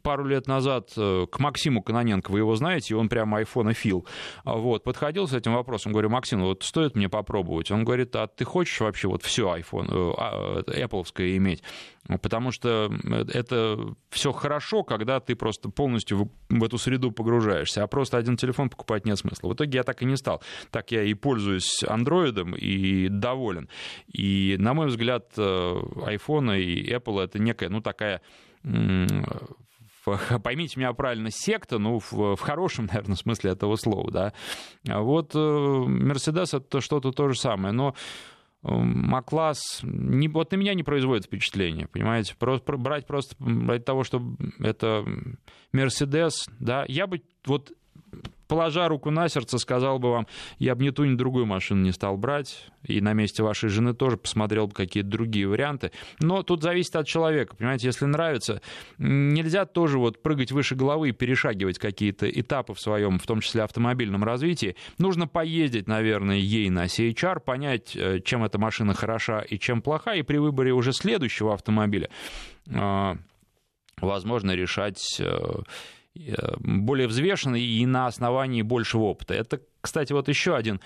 [0.02, 4.07] пару лет назад э, к Максиму Каноненко, вы его знаете, он прямо айфонофил,
[4.44, 7.70] вот, подходил с этим вопросом, говорю, Максим, вот стоит мне попробовать?
[7.70, 11.04] Он говорит, а ты хочешь вообще вот все iPhone, э, а, Apple
[11.37, 11.62] иметь?
[12.21, 12.93] Потому что
[13.33, 13.79] это
[14.11, 19.07] все хорошо, когда ты просто полностью в эту среду погружаешься, а просто один телефон покупать
[19.07, 19.49] нет смысла.
[19.49, 20.43] В итоге я так и не стал.
[20.71, 23.69] Так я и пользуюсь андроидом и доволен.
[24.12, 28.21] И, на мой взгляд, э, iPhone и Apple это некая, ну, такая
[30.43, 34.33] поймите меня правильно, секта, ну, в, в хорошем, наверное, смысле этого слова, да.
[34.88, 37.95] А вот Мерседес— это что-то то же самое, но
[38.64, 42.35] Макласс, не, вот на меня не производит впечатление, понимаете?
[42.38, 44.22] Просто, брать просто ради того, что
[44.59, 45.05] это
[45.72, 47.72] Мерседес, да, я бы вот
[48.48, 50.27] положа руку на сердце, сказал бы вам,
[50.59, 53.94] я бы ни ту, ни другую машину не стал брать, и на месте вашей жены
[53.94, 55.92] тоже посмотрел бы какие-то другие варианты.
[56.20, 58.61] Но тут зависит от человека, понимаете, если нравится,
[58.98, 63.62] нельзя тоже вот прыгать выше головы и перешагивать какие-то этапы в своем, в том числе
[63.62, 64.77] автомобильном развитии.
[64.98, 70.14] Нужно поездить, наверное, ей на CHR, понять, э, чем эта машина хороша и чем плоха,
[70.14, 72.09] и при выборе уже следующего автомобиля
[72.72, 73.16] а,
[74.00, 75.62] возможно решать э, Э,
[76.59, 79.35] более взвешенный и на основании большего опыта.
[79.35, 80.81] Это кстати, вот еще один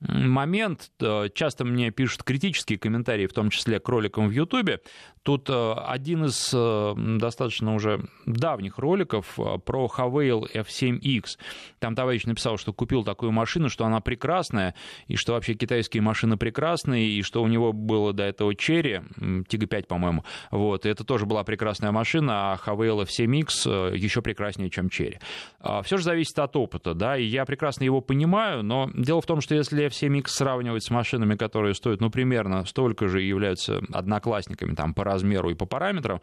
[0.00, 0.90] момент.
[1.00, 4.80] Э, часто мне пишут критические комментарии, в том числе к роликам в Ютубе.
[5.22, 11.38] Тут э, один из э, достаточно уже давних роликов про Havail F7X.
[11.78, 14.74] Там товарищ написал, что купил такую машину, что она прекрасная,
[15.06, 19.04] и что вообще китайские машины прекрасные, и что у него было до этого Cherry,
[19.44, 20.24] Tiggo 5, по-моему.
[20.50, 25.18] Вот, и это тоже была прекрасная машина, а Havail F7X еще прекраснее, чем Cherry.
[25.60, 29.20] А, Все же зависит от опыта, да, и я прекрасно его понимаю, понимаю, но дело
[29.20, 33.28] в том, что если F7X сравнивать с машинами, которые стоят, ну, примерно столько же и
[33.28, 36.20] являются одноклассниками там по размеру и по параметрам,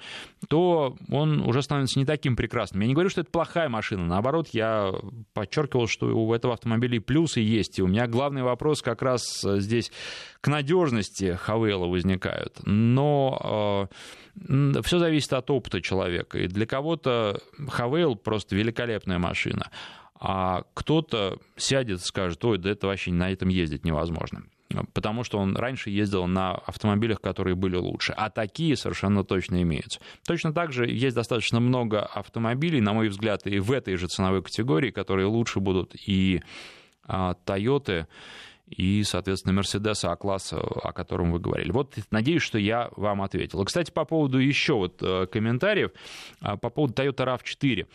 [0.47, 2.81] то он уже становится не таким прекрасным.
[2.81, 4.93] Я не говорю, что это плохая машина, наоборот, я
[5.33, 9.23] подчеркивал, что у этого автомобиля и плюсы есть, и у меня главный вопрос как раз
[9.43, 9.91] здесь
[10.41, 12.59] к надежности Хавела возникают.
[12.65, 13.89] Но
[14.47, 16.39] э, все зависит от опыта человека.
[16.39, 19.69] И для кого-то Хавейл просто великолепная машина
[20.19, 24.43] а кто-то сядет и скажет, ой, да это вообще на этом ездить невозможно.
[24.93, 28.13] Потому что он раньше ездил на автомобилях, которые были лучше.
[28.17, 29.99] А такие совершенно точно имеются.
[30.25, 34.43] Точно так же есть достаточно много автомобилей, на мой взгляд, и в этой же ценовой
[34.43, 36.41] категории, которые лучше будут и
[37.03, 38.07] а, Toyota,
[38.67, 41.71] и, соответственно, Мерседеса А-класса, о котором вы говорили.
[41.71, 43.61] Вот надеюсь, что я вам ответил.
[43.61, 45.91] И, кстати, по поводу еще вот э, комментариев,
[46.41, 47.87] а, по поводу Toyota RAV4.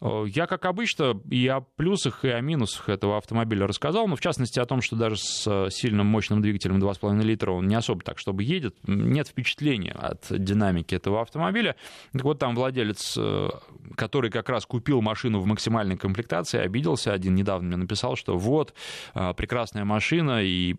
[0.00, 4.20] Э, я, как обычно, и о плюсах, и о минусах этого автомобиля рассказал, но в
[4.20, 8.02] частности о том, что даже с э, сильным мощным двигателем 2,5 литра он не особо
[8.02, 11.76] так, чтобы едет, нет впечатления от динамики этого автомобиля.
[12.12, 13.48] Так вот, там владелец, э,
[13.96, 17.12] который как раз купил машину в максимальной комплектации, обиделся.
[17.12, 18.74] Один недавно мне написал, что вот,
[19.14, 20.76] прекрасная машина, и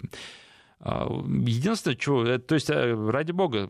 [0.82, 3.70] единственное, что, э, то есть, э, ради бога,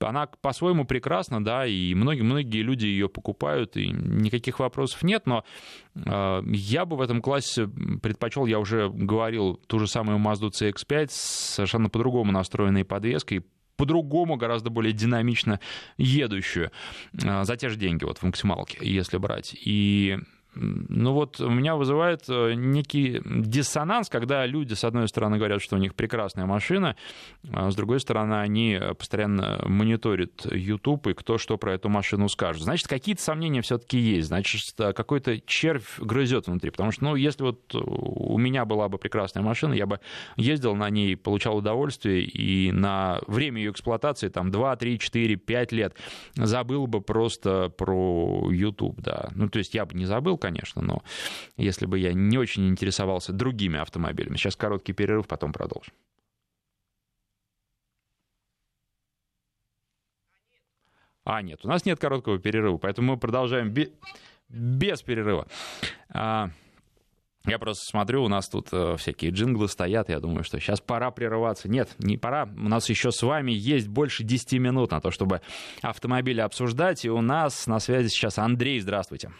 [0.00, 5.44] она по-своему прекрасна, да, и многие-многие люди ее покупают, и никаких вопросов нет, но
[6.06, 7.68] а, я бы в этом классе
[8.02, 13.44] предпочел, я уже говорил, ту же самую Mazda CX-5 с совершенно по-другому настроенной подвеской,
[13.76, 15.60] по-другому, гораздо более динамично
[15.98, 16.70] едущую
[17.24, 19.54] а, за те же деньги, вот в максималке, если брать.
[19.54, 20.18] И
[20.58, 25.76] ну вот у меня вызывает э, некий диссонанс, когда люди, с одной стороны, говорят, что
[25.76, 26.96] у них прекрасная машина,
[27.52, 32.62] а с другой стороны, они постоянно мониторят YouTube и кто что про эту машину скажет.
[32.62, 37.74] Значит, какие-то сомнения все-таки есть, значит, какой-то червь грызет внутри, потому что, ну, если вот
[37.74, 40.00] у меня была бы прекрасная машина, я бы
[40.36, 45.72] ездил на ней, получал удовольствие, и на время ее эксплуатации, там, 2, 3, 4, 5
[45.72, 45.94] лет,
[46.34, 49.30] забыл бы просто про YouTube, да.
[49.34, 50.47] Ну, то есть я бы не забыл, конечно,
[50.80, 51.02] но
[51.56, 54.36] если бы я не очень интересовался другими автомобилями.
[54.36, 55.92] Сейчас короткий перерыв, потом продолжим.
[61.24, 63.74] А, нет, у нас нет короткого перерыва, поэтому мы продолжаем...
[64.48, 65.46] без перерыва.
[66.08, 66.48] А,
[67.44, 71.10] я просто смотрю, у нас тут э, всякие джинглы стоят, я думаю, что сейчас пора
[71.10, 71.68] прерываться.
[71.68, 75.40] Нет, не пора, у нас еще с вами есть больше 10 минут на то, чтобы
[75.80, 79.30] автомобили обсуждать, и у нас на связи сейчас Андрей, здравствуйте.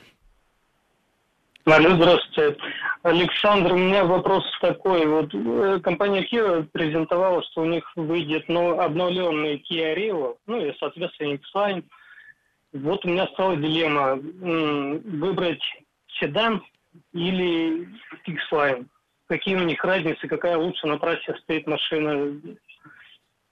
[1.71, 2.57] Алло, здравствуйте.
[3.03, 5.05] Александр, у меня вопрос такой.
[5.05, 10.75] Вот э, компания Kia презентовала, что у них выйдет ну, обновленный Kia Rio, ну и,
[10.79, 11.85] соответственно, X-Line.
[12.73, 14.17] Вот у меня стала дилемма.
[14.17, 15.61] Выбрать
[16.19, 16.65] седан
[17.13, 17.87] или
[18.25, 18.87] X-Line.
[19.27, 22.41] Какие у них разницы, какая лучше на трассе стоит машина?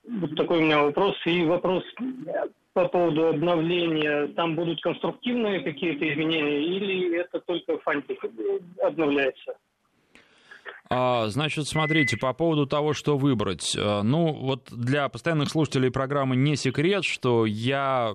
[0.08, 1.16] Вот такой у меня вопрос.
[1.26, 1.84] И вопрос
[2.76, 4.26] по поводу обновления.
[4.34, 8.22] Там будут конструктивные какие-то изменения или это только фантик
[8.82, 9.54] обновляется?
[10.90, 13.74] А, значит, смотрите, по поводу того, что выбрать.
[13.74, 18.14] Э, ну, вот для постоянных слушателей программы не секрет, что я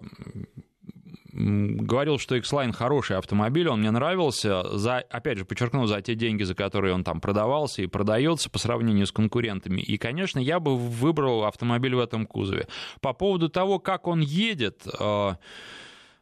[1.33, 6.43] говорил, что X-Line хороший автомобиль, он мне нравился, за, опять же, подчеркну, за те деньги,
[6.43, 9.81] за которые он там продавался и продается по сравнению с конкурентами.
[9.81, 12.67] И, конечно, я бы выбрал автомобиль в этом кузове.
[13.01, 15.35] По поводу того, как он едет, э,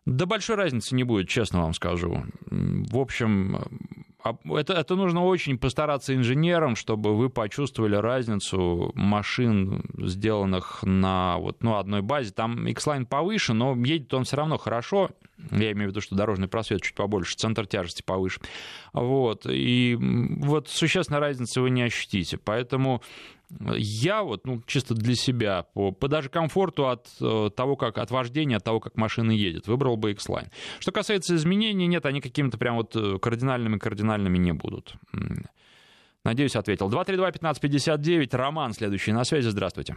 [0.06, 2.24] да большой разницы не будет, честно вам скажу.
[2.50, 3.58] В общем,
[4.24, 11.78] это, это нужно очень постараться инженерам, чтобы вы почувствовали разницу машин, сделанных на вот, ну,
[11.78, 12.32] одной базе.
[12.32, 15.12] Там X-Line повыше, но едет он все равно хорошо.
[15.52, 18.42] Я имею в виду, что дорожный просвет чуть побольше, центр тяжести повыше.
[18.92, 19.46] Вот.
[19.50, 22.38] И вот существенной разницы вы не ощутите.
[22.38, 23.02] Поэтому
[23.76, 28.12] я вот, ну, чисто для себя, по, по даже комфорту от э, того, как от
[28.12, 30.50] вождения, от того, как машина едет, выбрал бы X-Line.
[30.80, 34.94] Что касается изменений, нет, они какими-то прям вот кардинальными-кардинальными не будут.
[36.24, 36.90] Надеюсь, ответил.
[36.90, 39.96] 232-1559, Роман следующий на связи, здравствуйте.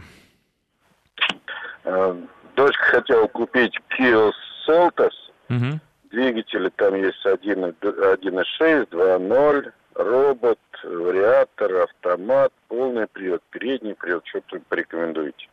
[1.83, 2.15] Э,
[2.55, 4.31] дочка хотела купить Kia
[4.67, 5.11] Seltos.
[5.49, 5.79] Угу.
[6.11, 14.25] Двигатели там есть 1.6, 2.0, робот, вариатор, автомат, полный привод, передний привод.
[14.27, 15.47] Что-то порекомендуете?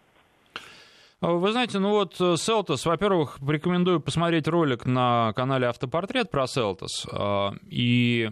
[1.20, 7.06] Вы знаете, ну вот Селтос, во-первых, рекомендую посмотреть ролик на канале Автопортрет про Селтос.
[7.12, 8.30] А, и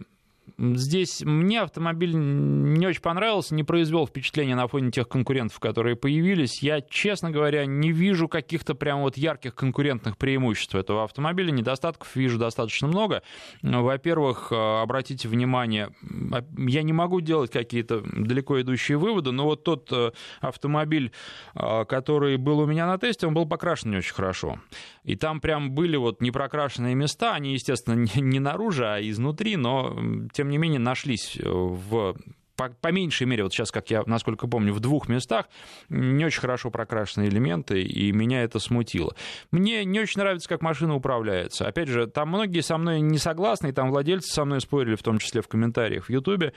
[0.56, 6.62] Здесь мне автомобиль не очень понравился, не произвел впечатления на фоне тех конкурентов, которые появились.
[6.62, 11.50] Я, честно говоря, не вижу каких-то прям вот ярких конкурентных преимуществ этого автомобиля.
[11.50, 13.22] Недостатков вижу достаточно много.
[13.62, 15.90] Во-первых, э, обратите внимание,
[16.32, 21.12] а, я не могу делать какие-то далеко идущие выводы, но вот тот э, автомобиль,
[21.54, 24.58] э, который был у меня на тесте, он был покрашен не очень хорошо.
[25.04, 29.96] И там прям были вот непрокрашенные места, они, естественно, не наружу, а изнутри, но
[30.38, 32.14] тем не менее нашлись в
[32.58, 35.46] по, по меньшей мере, вот сейчас, как я, насколько помню, в двух местах
[35.88, 39.14] не очень хорошо прокрашенные элементы, и меня это смутило.
[39.52, 41.68] Мне не очень нравится, как машина управляется.
[41.68, 45.04] Опять же, там многие со мной не согласны, и там владельцы со мной спорили, в
[45.04, 46.52] том числе в комментариях в Ютубе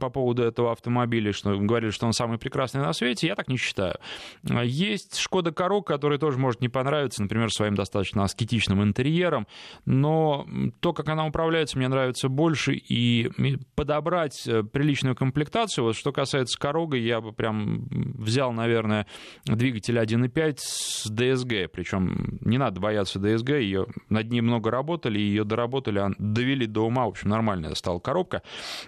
[0.00, 3.26] по поводу этого автомобиля, что говорили, что он самый прекрасный на свете.
[3.26, 3.96] Я так не считаю.
[4.44, 9.48] Есть Шкода Корок, который тоже может не понравиться, например, своим достаточно аскетичным интерьером,
[9.86, 10.46] но
[10.78, 13.28] то, как она управляется, мне нравится больше, и
[13.74, 15.84] подобрать э, приличную комплектацию комплектацию.
[15.84, 19.06] Вот что касается Корога, я бы прям взял, наверное,
[19.46, 21.68] двигатель 1.5 с DSG.
[21.68, 27.06] Причем не надо бояться DSG, ее, над ней много работали, ее доработали, довели до ума.
[27.06, 28.42] В общем, нормальная стала коробка.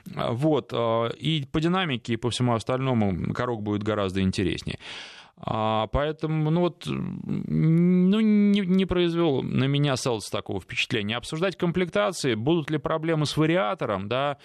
[0.07, 0.73] Вот.
[0.75, 4.79] А, и по динамике, и по всему остальному Корог будет гораздо интереснее.
[5.37, 11.17] А, поэтому, ну вот, ну, не, не произвел на меня Селс такого впечатления.
[11.17, 14.39] Обсуждать комплектации, будут ли проблемы с вариатором, да,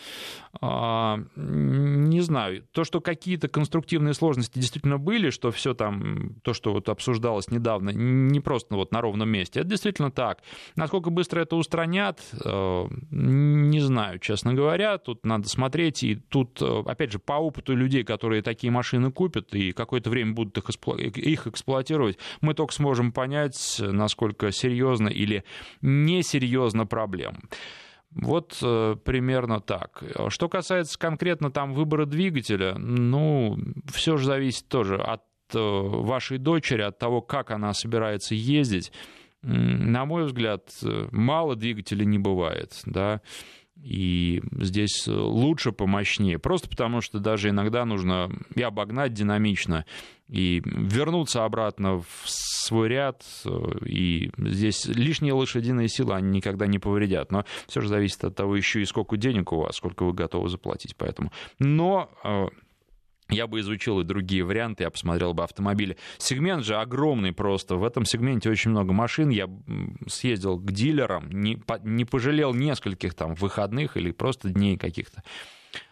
[0.62, 2.64] а, не знаю.
[2.72, 7.92] То, что какие-то конструктивные сложности действительно были, что все там, то, что вот обсуждалось недавно,
[7.92, 10.40] не просто вот на ровном месте, это действительно так.
[10.76, 14.98] Насколько быстро это устранят, э, не знаю, честно говоря.
[14.98, 19.54] Тут надо смотреть, и тут, э, опять же, по опыту людей, которые такие машины купят
[19.54, 25.44] и какое-то время будут их использовать, их эксплуатировать, мы только сможем понять, насколько серьезно или
[25.82, 27.40] несерьезно проблема.
[28.12, 30.04] Вот э, примерно так.
[30.30, 33.58] Что касается конкретно там выбора двигателя, ну,
[33.92, 35.22] все же зависит тоже от
[35.54, 38.92] э, вашей дочери, от того, как она собирается ездить.
[39.42, 43.22] На мой взгляд, э, мало двигателей не бывает, да.
[43.84, 46.38] И здесь лучше помощнее.
[46.38, 49.86] Просто потому, что даже иногда нужно и обогнать динамично,
[50.28, 53.24] и вернуться обратно в свой ряд.
[53.86, 57.32] И здесь лишние лошадиные силы, они никогда не повредят.
[57.32, 60.50] Но все же зависит от того еще и сколько денег у вас, сколько вы готовы
[60.50, 60.96] заплатить.
[60.98, 61.32] Поэтому.
[61.58, 62.48] Но э,
[63.30, 65.98] я бы изучил и другие варианты, я посмотрел бы автомобили.
[66.18, 67.76] Сегмент же огромный просто.
[67.76, 69.30] В этом сегменте очень много машин.
[69.30, 69.48] Я
[70.08, 75.24] съездил к дилерам, не, по, не пожалел нескольких там выходных или просто дней каких-то.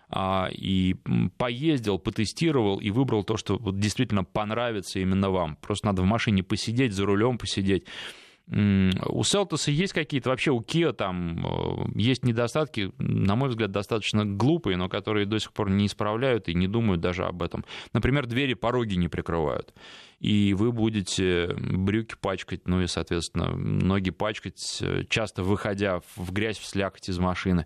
[0.10, 0.96] А, и
[1.38, 5.58] поездил, потестировал и выбрал то, что вот действительно понравится именно вам.
[5.58, 7.86] Просто надо в машине посидеть, за рулем посидеть.
[8.50, 14.26] У Селтоса есть какие-то, вообще у Kia там э, есть недостатки, на мой взгляд, достаточно
[14.26, 17.66] глупые, но которые до сих пор не исправляют и не думают даже об этом.
[17.92, 19.74] Например, двери пороги не прикрывают.
[20.20, 26.58] И вы будете брюки пачкать, ну и, соответственно, ноги пачкать, э, часто выходя в грязь,
[26.58, 27.66] в слякоть из машины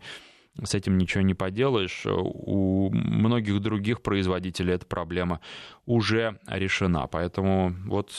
[0.64, 2.06] с этим ничего не поделаешь.
[2.06, 5.40] У многих других производителей эта проблема
[5.86, 7.08] уже решена.
[7.08, 8.12] Поэтому вот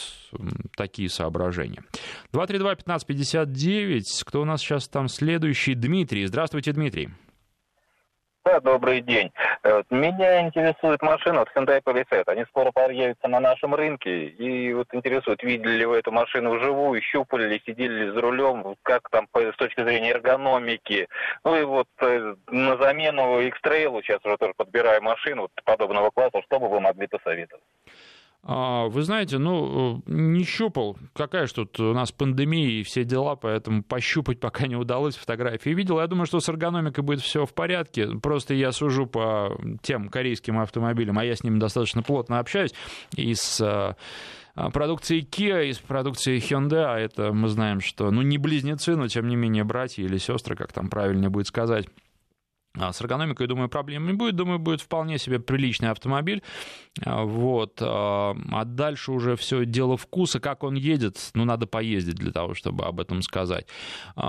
[0.77, 1.85] такие соображения.
[2.33, 4.03] 232-1559.
[4.25, 5.75] Кто у нас сейчас там следующий?
[5.75, 6.27] Дмитрий.
[6.27, 7.11] Здравствуйте, Дмитрий.
[8.45, 9.31] Да, добрый день.
[9.63, 12.25] Э, меня интересует машина от Hyundai Palisade.
[12.27, 14.27] Они скоро появятся на нашем рынке.
[14.27, 18.75] И вот интересует, видели ли вы эту машину вживую, щупали ли, сидели ли за рулем,
[18.83, 21.09] как там с точки зрения эргономики.
[21.45, 26.59] Ну и вот э, на замену X-Trail, сейчас уже тоже подбираю машину подобного класса, что
[26.59, 27.63] бы вы могли посоветовать?
[28.45, 30.97] А, вы знаете, ну, не щупал.
[31.15, 35.71] Какая же тут у нас пандемия и все дела, поэтому пощупать пока не удалось фотографии.
[35.71, 38.09] Видел, я думаю, что с эргономикой будет все в порядке.
[38.21, 42.75] Просто я сужу по тем корейским автомобилям, а я с ними достаточно плотно общаюсь.
[43.17, 43.61] И с
[44.55, 49.07] а, продукции Kia, из продукции Hyundai, а это мы знаем, что, ну, не близнецы, но
[49.07, 51.87] тем не менее братья или сестры, как там правильнее будет сказать.
[52.79, 54.37] А, с эргономикой, думаю, проблем не будет.
[54.37, 56.43] Думаю, будет вполне себе приличный автомобиль.
[57.05, 57.79] А, вот.
[57.81, 60.41] А, а дальше уже все дело вкуса.
[60.41, 63.67] Как он едет, ну, надо поездить для того, чтобы об этом сказать.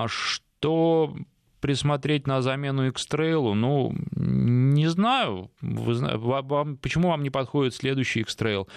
[0.07, 1.15] Что
[1.61, 5.49] присмотреть на замену X-Trail, ну, не знаю.
[5.61, 8.67] Вы, вам, почему вам не подходит следующий X-Trail?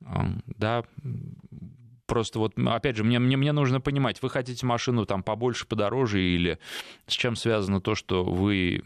[0.00, 0.82] Да,
[2.06, 6.22] просто вот, опять же, мне, мне, мне нужно понимать, вы хотите машину там побольше, подороже,
[6.22, 6.58] или
[7.06, 8.82] с чем связано то, что вы...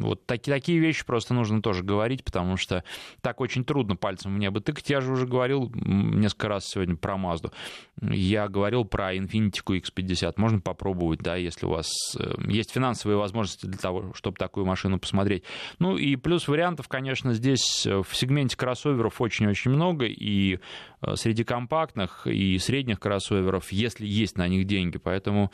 [0.00, 2.84] Вот таки, такие вещи просто нужно тоже говорить, потому что
[3.20, 4.88] так очень трудно пальцем в небо тыкать.
[4.90, 7.52] Я же уже говорил несколько раз сегодня про Мазду.
[8.00, 10.34] Я говорил про Infiniti QX50.
[10.36, 14.98] Можно попробовать, да, если у вас э, есть финансовые возможности для того, чтобы такую машину
[14.98, 15.44] посмотреть.
[15.78, 20.58] Ну и плюс вариантов, конечно, здесь э, в сегменте кроссоверов очень-очень много, и
[21.02, 24.96] э, среди компактных, и средних кроссоверов, если есть на них деньги.
[24.96, 25.50] Поэтому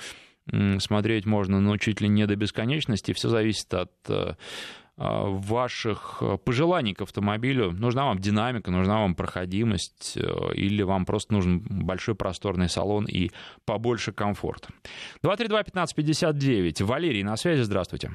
[0.79, 3.13] смотреть можно, ну, чуть ли не до бесконечности.
[3.13, 4.35] Все зависит от э,
[4.99, 7.73] а, ваших пожеланий к автомобилю.
[7.73, 13.31] Нужна вам динамика, нужна вам проходимость, э, или вам просто нужен большой просторный салон и
[13.65, 14.69] побольше комфорта.
[15.23, 16.83] 232-1559.
[16.83, 18.13] Валерий на связи, здравствуйте.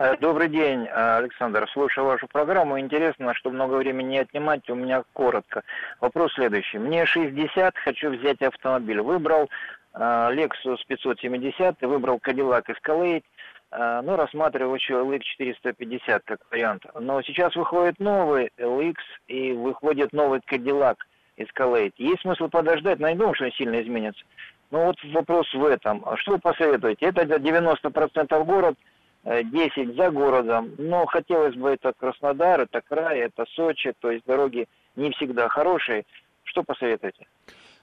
[0.00, 1.68] Э, добрый день, э, Александр.
[1.72, 2.78] Слушаю вашу программу.
[2.78, 5.64] Интересно, что много времени не отнимать, у меня коротко.
[6.00, 6.78] Вопрос следующий.
[6.78, 9.00] Мне 60, хочу взять автомобиль.
[9.00, 9.48] Выбрал э,
[9.94, 13.24] Lexus 570, выбрал Cadillac Escalade,
[13.70, 16.84] ну, рассматриваю еще LX 450 как вариант.
[16.98, 20.96] Но сейчас выходит новый LX и выходит новый Cadillac
[21.36, 21.92] Escalade.
[21.96, 24.24] Есть смысл подождать, но не думаю, что он сильно изменится.
[24.70, 26.04] Ну вот вопрос в этом.
[26.16, 27.06] Что вы посоветуете?
[27.06, 28.76] Это 90% город,
[29.24, 34.24] 10 э, за городом, но хотелось бы это Краснодар, это край, это Сочи, то есть
[34.26, 36.04] дороги не всегда хорошие.
[36.44, 37.26] Что посоветуете?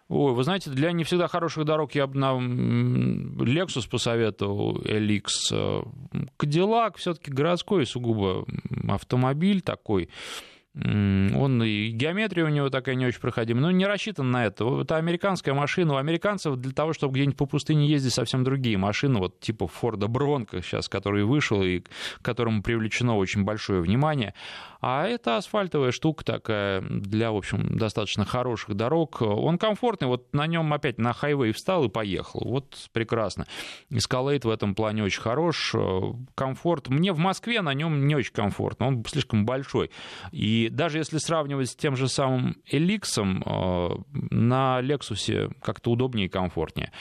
[0.07, 6.29] Ой, вы знаете, для не всегда хороших дорог я бы на Lexus посоветовал, LX.
[6.37, 8.45] Кадиллак все-таки городской сугубо
[8.87, 10.09] автомобиль такой.
[10.77, 14.81] Он и геометрия у него такая не очень проходимая, но не рассчитан на это.
[14.81, 15.93] Это американская машина.
[15.93, 20.07] У американцев для того, чтобы где-нибудь по пустыне ездить, совсем другие машины, вот типа Форда
[20.07, 21.89] Бронко сейчас, который вышел и к
[22.21, 24.33] которому привлечено очень большое внимание.
[24.81, 29.21] А это асфальтовая штука такая для, в общем, достаточно хороших дорог.
[29.21, 32.41] Он комфортный, вот на нем опять на хайвей встал и поехал.
[32.43, 33.47] Вот прекрасно.
[33.89, 35.73] Эскалейт в этом плане очень хорош.
[36.35, 36.89] Комфорт.
[36.89, 39.89] Мне в Москве на нем не очень комфортно, он слишком большой.
[40.31, 43.89] И даже если сравнивать с тем же самым Эликсом, э,
[44.31, 46.91] на Лексусе как-то удобнее и комфортнее.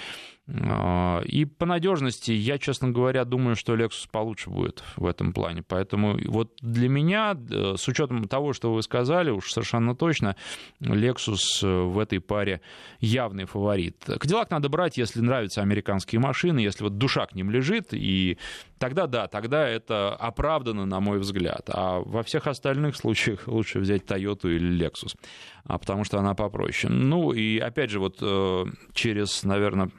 [0.46, 5.62] А, и по надежности, я, честно говоря, думаю, что Lexus получше будет в этом плане.
[5.66, 10.36] Поэтому вот для меня, э, с учетом того, что вы сказали, уж совершенно точно,
[10.80, 12.60] Lexus э, в этой паре
[13.00, 14.04] явный фаворит.
[14.04, 18.36] Кадиллак надо брать, если нравятся американские машины, если вот душа к ним лежит, и
[18.78, 21.70] тогда да, тогда это оправдано, на мой взгляд.
[21.72, 25.16] А во всех остальных случаях лучше взять Toyota или Lexus,
[25.64, 26.92] а потому что она попроще.
[26.92, 29.90] Ну и опять же, вот э, через, наверное,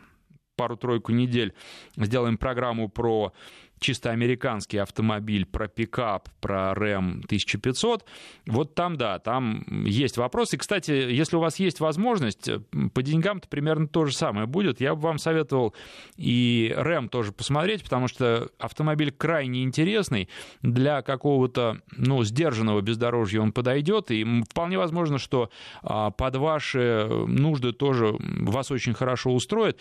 [0.56, 1.53] пару-тройку недель
[1.97, 3.34] сделаем программу про
[3.80, 8.05] чисто американский автомобиль, про пикап, про Ram 1500,
[8.47, 10.57] вот там, да, там есть вопросы.
[10.57, 12.49] Кстати, если у вас есть возможность,
[12.93, 14.82] по деньгам-то примерно то же самое будет.
[14.82, 15.73] Я бы вам советовал
[16.17, 20.30] и Ram тоже посмотреть, потому что автомобиль крайне интересный.
[20.61, 25.49] Для какого-то, ну, сдержанного бездорожья он подойдет, и вполне возможно, что
[25.82, 29.80] а, под ваши нужды тоже вас очень хорошо устроит,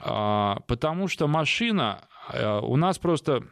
[0.00, 2.04] а, потому что машина
[2.62, 3.42] у нас просто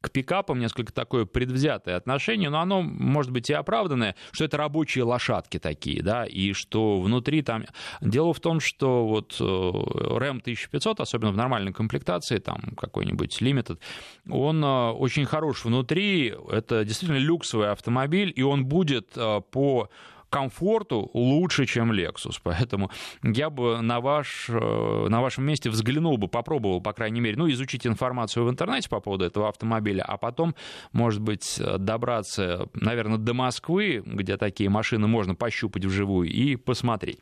[0.00, 5.04] к пикапам несколько такое предвзятое отношение, но оно может быть и оправданное, что это рабочие
[5.04, 7.66] лошадки такие, да, и что внутри там...
[8.00, 13.78] Дело в том, что вот э, Ram 1500, особенно в нормальной комплектации, там какой-нибудь Limited,
[14.30, 19.90] он э, очень хорош внутри, это действительно люксовый автомобиль, и он будет э, по
[20.30, 22.38] комфорту лучше, чем Lexus.
[22.42, 22.90] Поэтому
[23.22, 27.50] я бы на, ваш, э, на вашем месте взглянул бы, попробовал, по крайней мере, ну,
[27.50, 30.54] изучить информацию в интернете по поводу этого автомобиля, а потом,
[30.92, 37.20] может быть, добраться, наверное, до Москвы, где такие машины можно пощупать вживую и посмотреть.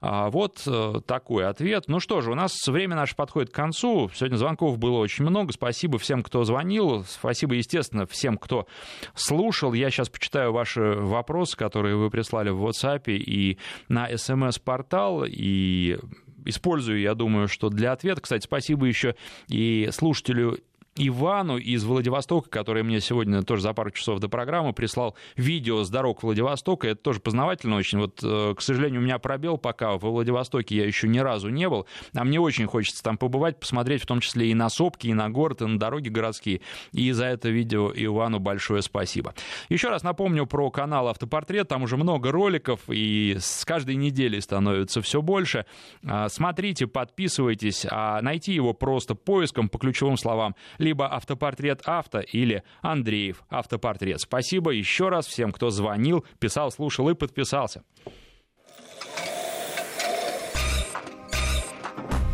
[0.00, 1.84] А, вот э, такой ответ.
[1.88, 4.10] Ну что же, у нас время наше подходит к концу.
[4.14, 5.52] Сегодня звонков было очень много.
[5.52, 7.04] Спасибо всем, кто звонил.
[7.04, 8.66] Спасибо, естественно, всем, кто
[9.14, 9.72] слушал.
[9.72, 15.24] Я сейчас почитаю ваши вопросы, которые вы прислали в WhatsApp и на смс-портал.
[15.26, 15.98] И
[16.44, 18.20] использую, я думаю, что для ответа.
[18.20, 19.14] Кстати, спасибо еще
[19.48, 20.58] и слушателю
[20.96, 25.90] Ивану из Владивостока, который мне сегодня тоже за пару часов до программы прислал видео с
[25.90, 26.88] дорог Владивостока.
[26.88, 27.98] Это тоже познавательно очень.
[27.98, 29.98] Вот, э, к сожалению, у меня пробел пока.
[29.98, 31.86] Во Владивостоке я еще ни разу не был.
[32.14, 35.28] А мне очень хочется там побывать, посмотреть, в том числе и на сопки, и на
[35.28, 36.60] город, и на дороги городские.
[36.92, 39.34] И за это видео Ивану большое спасибо.
[39.68, 41.68] Еще раз напомню про канал Автопортрет.
[41.68, 45.66] Там уже много роликов, и с каждой недели становится все больше.
[46.06, 47.86] А, смотрите, подписывайтесь.
[47.90, 50.54] А найти его просто поиском по ключевым словам
[50.86, 54.20] либо автопортрет авто или Андреев автопортрет.
[54.20, 57.82] Спасибо еще раз всем, кто звонил, писал, слушал и подписался.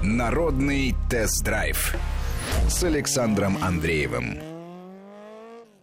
[0.03, 1.97] Народный тест-драйв
[2.69, 4.52] с Александром Андреевым.